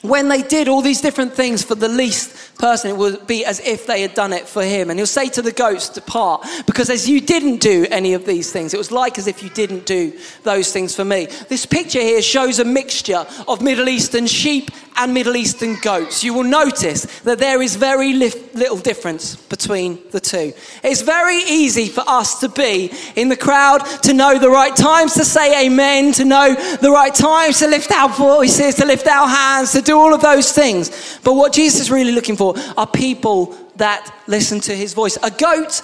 when 0.07 0.29
they 0.29 0.41
did 0.41 0.67
all 0.67 0.81
these 0.81 1.01
different 1.01 1.33
things 1.33 1.63
for 1.63 1.75
the 1.75 1.89
least 1.89 2.57
person, 2.57 2.91
it 2.91 2.97
would 2.97 3.25
be 3.27 3.43
as 3.43 3.59
if 3.61 3.87
they 3.87 4.01
had 4.01 4.13
done 4.13 4.33
it 4.33 4.47
for 4.47 4.63
him. 4.63 4.89
And 4.89 4.99
he'll 4.99 5.07
say 5.07 5.29
to 5.29 5.41
the 5.41 5.51
goats, 5.51 5.89
Depart, 5.89 6.45
because 6.65 6.89
as 6.89 7.09
you 7.09 7.19
didn't 7.19 7.57
do 7.57 7.87
any 7.89 8.13
of 8.13 8.25
these 8.25 8.51
things, 8.51 8.73
it 8.73 8.77
was 8.77 8.91
like 8.91 9.17
as 9.17 9.27
if 9.27 9.41
you 9.41 9.49
didn't 9.49 9.85
do 9.85 10.13
those 10.43 10.71
things 10.71 10.95
for 10.95 11.03
me. 11.03 11.27
This 11.49 11.65
picture 11.65 12.01
here 12.01 12.21
shows 12.21 12.59
a 12.59 12.65
mixture 12.65 13.25
of 13.47 13.61
Middle 13.61 13.89
Eastern 13.89 14.27
sheep 14.27 14.69
and 14.97 15.13
Middle 15.13 15.35
Eastern 15.35 15.75
goats. 15.81 16.23
You 16.23 16.33
will 16.33 16.43
notice 16.43 17.05
that 17.21 17.39
there 17.39 17.61
is 17.61 17.75
very 17.75 18.13
little 18.13 18.77
difference 18.77 19.35
between 19.35 19.99
the 20.11 20.19
two. 20.19 20.53
It's 20.83 21.01
very 21.01 21.37
easy 21.37 21.87
for 21.87 22.03
us 22.07 22.39
to 22.39 22.49
be 22.49 22.91
in 23.15 23.29
the 23.29 23.37
crowd, 23.37 23.79
to 24.03 24.13
know 24.13 24.39
the 24.39 24.49
right 24.49 24.75
times 24.75 25.13
to 25.15 25.25
say 25.25 25.65
amen, 25.65 26.13
to 26.13 26.25
know 26.25 26.55
the 26.81 26.91
right 26.91 27.13
times 27.13 27.59
to 27.59 27.67
lift 27.67 27.91
our 27.91 28.09
voices, 28.09 28.75
to 28.75 28.85
lift 28.85 29.07
our 29.07 29.27
hands, 29.27 29.71
to 29.73 29.81
do 29.81 29.97
all 29.97 30.13
of 30.13 30.21
those 30.21 30.51
things. 30.51 31.19
But 31.23 31.33
what 31.33 31.53
Jesus 31.53 31.81
is 31.81 31.91
really 31.91 32.11
looking 32.11 32.37
for 32.37 32.55
are 32.77 32.87
people 32.87 33.55
that 33.75 34.13
listen 34.27 34.59
to 34.61 34.75
his 34.75 34.93
voice. 34.93 35.17
A 35.21 35.31
goat 35.31 35.81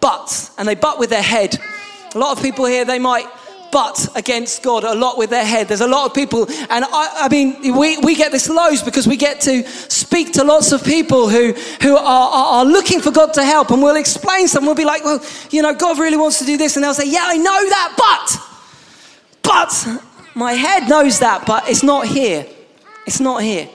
butts, 0.00 0.50
and 0.58 0.66
they 0.66 0.74
butt 0.74 0.98
with 0.98 1.10
their 1.10 1.22
head. 1.22 1.58
A 2.14 2.18
lot 2.18 2.36
of 2.36 2.42
people 2.42 2.64
here, 2.64 2.84
they 2.84 2.98
might 2.98 3.26
butt 3.74 4.08
against 4.14 4.62
God 4.62 4.84
a 4.84 4.94
lot 4.94 5.18
with 5.18 5.30
their 5.30 5.44
head. 5.44 5.66
There's 5.66 5.80
a 5.80 5.88
lot 5.88 6.06
of 6.06 6.14
people, 6.14 6.46
and 6.70 6.84
I, 6.84 7.24
I 7.24 7.28
mean, 7.28 7.76
we, 7.76 7.98
we 7.98 8.14
get 8.14 8.30
this 8.30 8.48
loads 8.48 8.82
because 8.82 9.08
we 9.08 9.16
get 9.16 9.40
to 9.42 9.66
speak 9.90 10.32
to 10.34 10.44
lots 10.44 10.70
of 10.70 10.84
people 10.84 11.28
who, 11.28 11.54
who 11.82 11.96
are, 11.96 12.28
are, 12.38 12.46
are 12.58 12.64
looking 12.64 13.00
for 13.00 13.10
God 13.10 13.34
to 13.34 13.42
help, 13.44 13.70
and 13.70 13.82
we'll 13.82 13.96
explain 13.96 14.46
some. 14.46 14.64
We'll 14.64 14.76
be 14.76 14.84
like, 14.84 15.02
well, 15.04 15.20
you 15.50 15.60
know, 15.60 15.74
God 15.74 15.98
really 15.98 16.16
wants 16.16 16.38
to 16.38 16.44
do 16.44 16.56
this, 16.56 16.76
and 16.76 16.84
they'll 16.84 16.94
say, 16.94 17.10
yeah, 17.10 17.24
I 17.24 17.36
know 17.36 17.68
that, 17.68 17.94
but, 19.42 19.42
but 19.42 20.02
my 20.36 20.52
head 20.52 20.88
knows 20.88 21.18
that, 21.18 21.44
but 21.44 21.68
it's 21.68 21.82
not 21.82 22.06
here. 22.06 22.46
It's 23.08 23.18
not 23.18 23.42
here. 23.42 23.68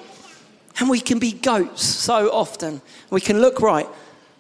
And 0.80 0.90
we 0.90 1.02
can 1.02 1.20
be 1.20 1.34
goats 1.34 1.84
so 1.84 2.30
often. 2.32 2.82
We 3.10 3.20
can 3.20 3.42
look 3.42 3.60
right, 3.60 3.88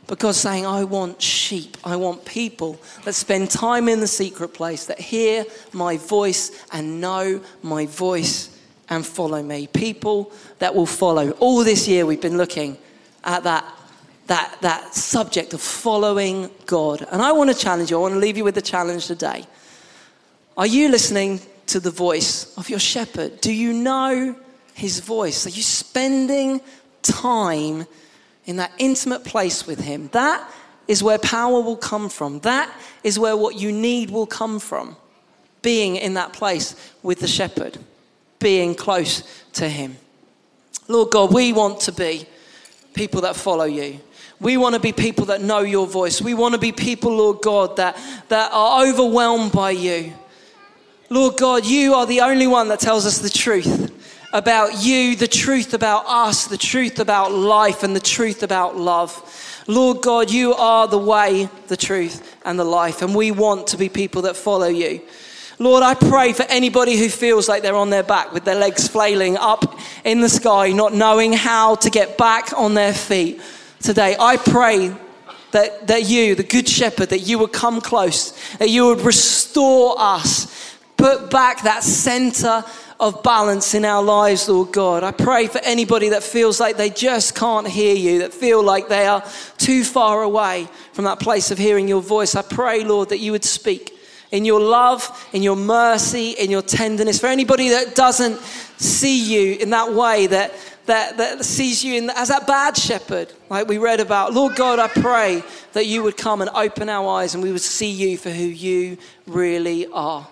but 0.09 0.17
God's 0.17 0.39
saying, 0.39 0.65
I 0.65 0.85
want 0.85 1.21
sheep. 1.21 1.77
I 1.83 1.95
want 1.95 2.25
people 2.25 2.81
that 3.05 3.13
spend 3.13 3.51
time 3.51 3.87
in 3.87 3.99
the 3.99 4.07
secret 4.07 4.55
place, 4.55 4.87
that 4.87 4.99
hear 4.99 5.45
my 5.71 5.97
voice 5.97 6.65
and 6.71 6.99
know 6.99 7.39
my 7.61 7.85
voice 7.85 8.57
and 8.89 9.05
follow 9.05 9.43
me. 9.43 9.67
People 9.67 10.31
that 10.57 10.73
will 10.73 10.87
follow. 10.87 11.29
All 11.33 11.63
this 11.63 11.87
year 11.87 12.07
we've 12.07 12.19
been 12.19 12.39
looking 12.39 12.79
at 13.23 13.43
that, 13.43 13.63
that, 14.25 14.57
that 14.61 14.95
subject 14.95 15.53
of 15.53 15.61
following 15.61 16.49
God. 16.65 17.05
And 17.11 17.21
I 17.21 17.31
want 17.31 17.51
to 17.51 17.55
challenge 17.55 17.91
you. 17.91 17.97
I 17.97 18.01
want 18.01 18.15
to 18.15 18.19
leave 18.19 18.35
you 18.35 18.43
with 18.43 18.57
a 18.57 18.63
challenge 18.63 19.05
today. 19.05 19.45
Are 20.57 20.65
you 20.65 20.89
listening 20.89 21.39
to 21.67 21.79
the 21.79 21.91
voice 21.91 22.57
of 22.57 22.67
your 22.67 22.79
shepherd? 22.79 23.41
Do 23.41 23.53
you 23.53 23.73
know 23.73 24.35
his 24.73 25.01
voice? 25.01 25.45
Are 25.45 25.51
you 25.51 25.61
spending 25.61 26.61
time 27.03 27.85
in 28.45 28.57
that 28.57 28.71
intimate 28.77 29.23
place 29.23 29.67
with 29.67 29.79
Him, 29.79 30.09
that 30.13 30.49
is 30.87 31.03
where 31.03 31.19
power 31.19 31.61
will 31.61 31.77
come 31.77 32.09
from. 32.09 32.39
That 32.39 32.73
is 33.03 33.19
where 33.19 33.37
what 33.37 33.55
you 33.55 33.71
need 33.71 34.09
will 34.09 34.25
come 34.25 34.59
from. 34.59 34.97
Being 35.61 35.97
in 35.97 36.15
that 36.15 36.33
place 36.33 36.75
with 37.03 37.19
the 37.19 37.27
shepherd, 37.27 37.77
being 38.39 38.73
close 38.75 39.23
to 39.53 39.69
Him. 39.69 39.97
Lord 40.87 41.11
God, 41.11 41.33
we 41.33 41.53
want 41.53 41.81
to 41.81 41.91
be 41.91 42.25
people 42.93 43.21
that 43.21 43.35
follow 43.35 43.65
you. 43.65 43.99
We 44.39 44.57
want 44.57 44.73
to 44.73 44.81
be 44.81 44.93
people 44.93 45.25
that 45.25 45.41
know 45.41 45.59
your 45.59 45.85
voice. 45.85 46.21
We 46.21 46.33
want 46.33 46.53
to 46.53 46.59
be 46.59 46.71
people, 46.71 47.15
Lord 47.15 47.41
God, 47.41 47.75
that, 47.75 47.97
that 48.29 48.51
are 48.53 48.85
overwhelmed 48.85 49.51
by 49.51 49.71
you. 49.71 50.13
Lord 51.11 51.37
God, 51.37 51.65
you 51.65 51.95
are 51.95 52.05
the 52.05 52.21
only 52.21 52.45
one 52.45 52.67
that 52.67 52.79
tells 52.79 53.07
us 53.07 53.17
the 53.17 53.29
truth 53.29 53.91
about 54.31 54.83
you, 54.83 55.15
the 55.15 55.27
truth 55.27 55.73
about 55.73 56.05
us, 56.05 56.45
the 56.45 56.57
truth 56.57 56.99
about 56.99 57.31
life, 57.31 57.81
and 57.81 57.95
the 57.95 57.99
truth 57.99 58.43
about 58.43 58.77
love. 58.77 59.63
Lord 59.67 60.01
God, 60.01 60.29
you 60.29 60.53
are 60.53 60.87
the 60.87 60.99
way, 60.99 61.49
the 61.67 61.77
truth, 61.77 62.37
and 62.45 62.59
the 62.59 62.63
life, 62.63 63.01
and 63.01 63.15
we 63.15 63.31
want 63.31 63.65
to 63.67 63.77
be 63.77 63.89
people 63.89 64.21
that 64.23 64.35
follow 64.35 64.67
you. 64.67 65.01
Lord, 65.57 65.83
I 65.83 65.95
pray 65.95 66.31
for 66.31 66.43
anybody 66.43 66.95
who 66.95 67.09
feels 67.09 67.49
like 67.49 67.63
they're 67.63 67.75
on 67.75 67.89
their 67.89 68.03
back 68.03 68.31
with 68.31 68.45
their 68.45 68.55
legs 68.55 68.87
flailing 68.87 69.35
up 69.35 69.79
in 70.05 70.21
the 70.21 70.29
sky, 70.29 70.71
not 70.71 70.93
knowing 70.93 71.33
how 71.33 71.75
to 71.75 71.89
get 71.89 72.19
back 72.19 72.53
on 72.55 72.75
their 72.75 72.93
feet 72.93 73.41
today. 73.81 74.15
I 74.19 74.37
pray 74.37 74.95
that, 75.51 75.87
that 75.87 76.03
you, 76.07 76.35
the 76.35 76.43
Good 76.43 76.69
Shepherd, 76.69 77.09
that 77.09 77.19
you 77.19 77.39
would 77.39 77.51
come 77.51 77.81
close, 77.81 78.31
that 78.57 78.69
you 78.69 78.85
would 78.87 79.01
restore 79.01 79.95
us, 79.97 80.58
put 80.99 81.29
back 81.29 81.63
that 81.63 81.81
center 81.81 82.61
of 82.99 83.23
balance 83.23 83.73
in 83.73 83.85
our 83.85 84.03
lives, 84.03 84.49
Lord 84.49 84.73
God. 84.73 85.01
I 85.01 85.11
pray 85.11 85.47
for 85.47 85.59
anybody 85.59 86.09
that 86.09 86.23
feels 86.23 86.59
like 86.59 86.75
they 86.75 86.89
just 86.89 87.35
can't 87.35 87.65
hear 87.65 87.95
you, 87.95 88.19
that 88.19 88.33
feel 88.33 88.61
like 88.61 88.89
they 88.89 89.07
are 89.07 89.23
too 89.57 89.85
far 89.85 90.23
away 90.23 90.67
from 90.91 91.05
that 91.05 91.21
place 91.21 91.51
of 91.51 91.57
hearing 91.57 91.87
your 91.87 92.01
voice. 92.01 92.35
I 92.35 92.41
pray, 92.41 92.83
Lord, 92.83 93.09
that 93.09 93.19
you 93.19 93.31
would 93.31 93.45
speak 93.45 93.97
in 94.31 94.43
your 94.43 94.59
love, 94.59 95.29
in 95.31 95.41
your 95.41 95.55
mercy, 95.55 96.31
in 96.31 96.51
your 96.51 96.61
tenderness. 96.61 97.17
For 97.17 97.27
anybody 97.27 97.69
that 97.69 97.95
doesn't 97.95 98.37
see 98.77 99.23
you 99.23 99.57
in 99.57 99.69
that 99.69 99.93
way, 99.93 100.27
that, 100.27 100.53
that, 100.87 101.15
that 101.15 101.45
sees 101.45 101.81
you 101.81 101.95
in, 101.95 102.09
as 102.09 102.27
that 102.27 102.45
bad 102.45 102.75
shepherd, 102.75 103.31
like 103.49 103.69
we 103.69 103.77
read 103.77 104.01
about, 104.01 104.33
Lord 104.33 104.57
God, 104.57 104.79
I 104.79 104.89
pray 104.89 105.43
that 105.71 105.85
you 105.85 106.03
would 106.03 106.17
come 106.17 106.41
and 106.41 106.49
open 106.49 106.89
our 106.89 107.07
eyes 107.07 107.35
and 107.35 107.41
we 107.41 107.53
would 107.53 107.61
see 107.61 107.89
you 107.89 108.17
for 108.17 108.31
who 108.31 108.43
you 108.43 108.97
really 109.25 109.87
are. 109.93 110.27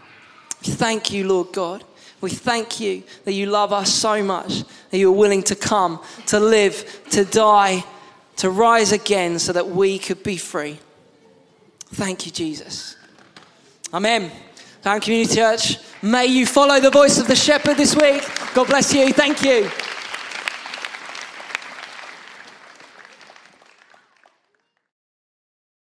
We 0.65 0.73
thank 0.73 1.11
you, 1.11 1.27
Lord 1.27 1.53
God. 1.53 1.83
We 2.19 2.31
thank 2.31 2.79
you 2.79 3.03
that 3.25 3.33
you 3.33 3.45
love 3.45 3.71
us 3.71 3.93
so 3.93 4.23
much, 4.23 4.63
that 4.89 4.97
you're 4.97 5.11
willing 5.11 5.43
to 5.43 5.55
come, 5.55 6.01
to 6.27 6.39
live, 6.39 7.01
to 7.11 7.25
die, 7.25 7.83
to 8.37 8.49
rise 8.49 8.91
again 8.91 9.37
so 9.39 9.53
that 9.53 9.67
we 9.67 9.99
could 9.99 10.23
be 10.23 10.37
free. 10.37 10.79
Thank 11.93 12.25
you, 12.25 12.31
Jesus. 12.31 12.95
Amen. 13.93 14.31
Town 14.81 14.99
Community 14.99 15.35
Church, 15.35 15.77
may 16.01 16.25
you 16.25 16.45
follow 16.45 16.79
the 16.79 16.89
voice 16.89 17.19
of 17.19 17.27
the 17.27 17.35
shepherd 17.35 17.77
this 17.77 17.95
week. 17.95 18.27
God 18.53 18.67
bless 18.67 18.93
you. 18.93 19.13
Thank 19.13 19.43
you. 19.43 19.69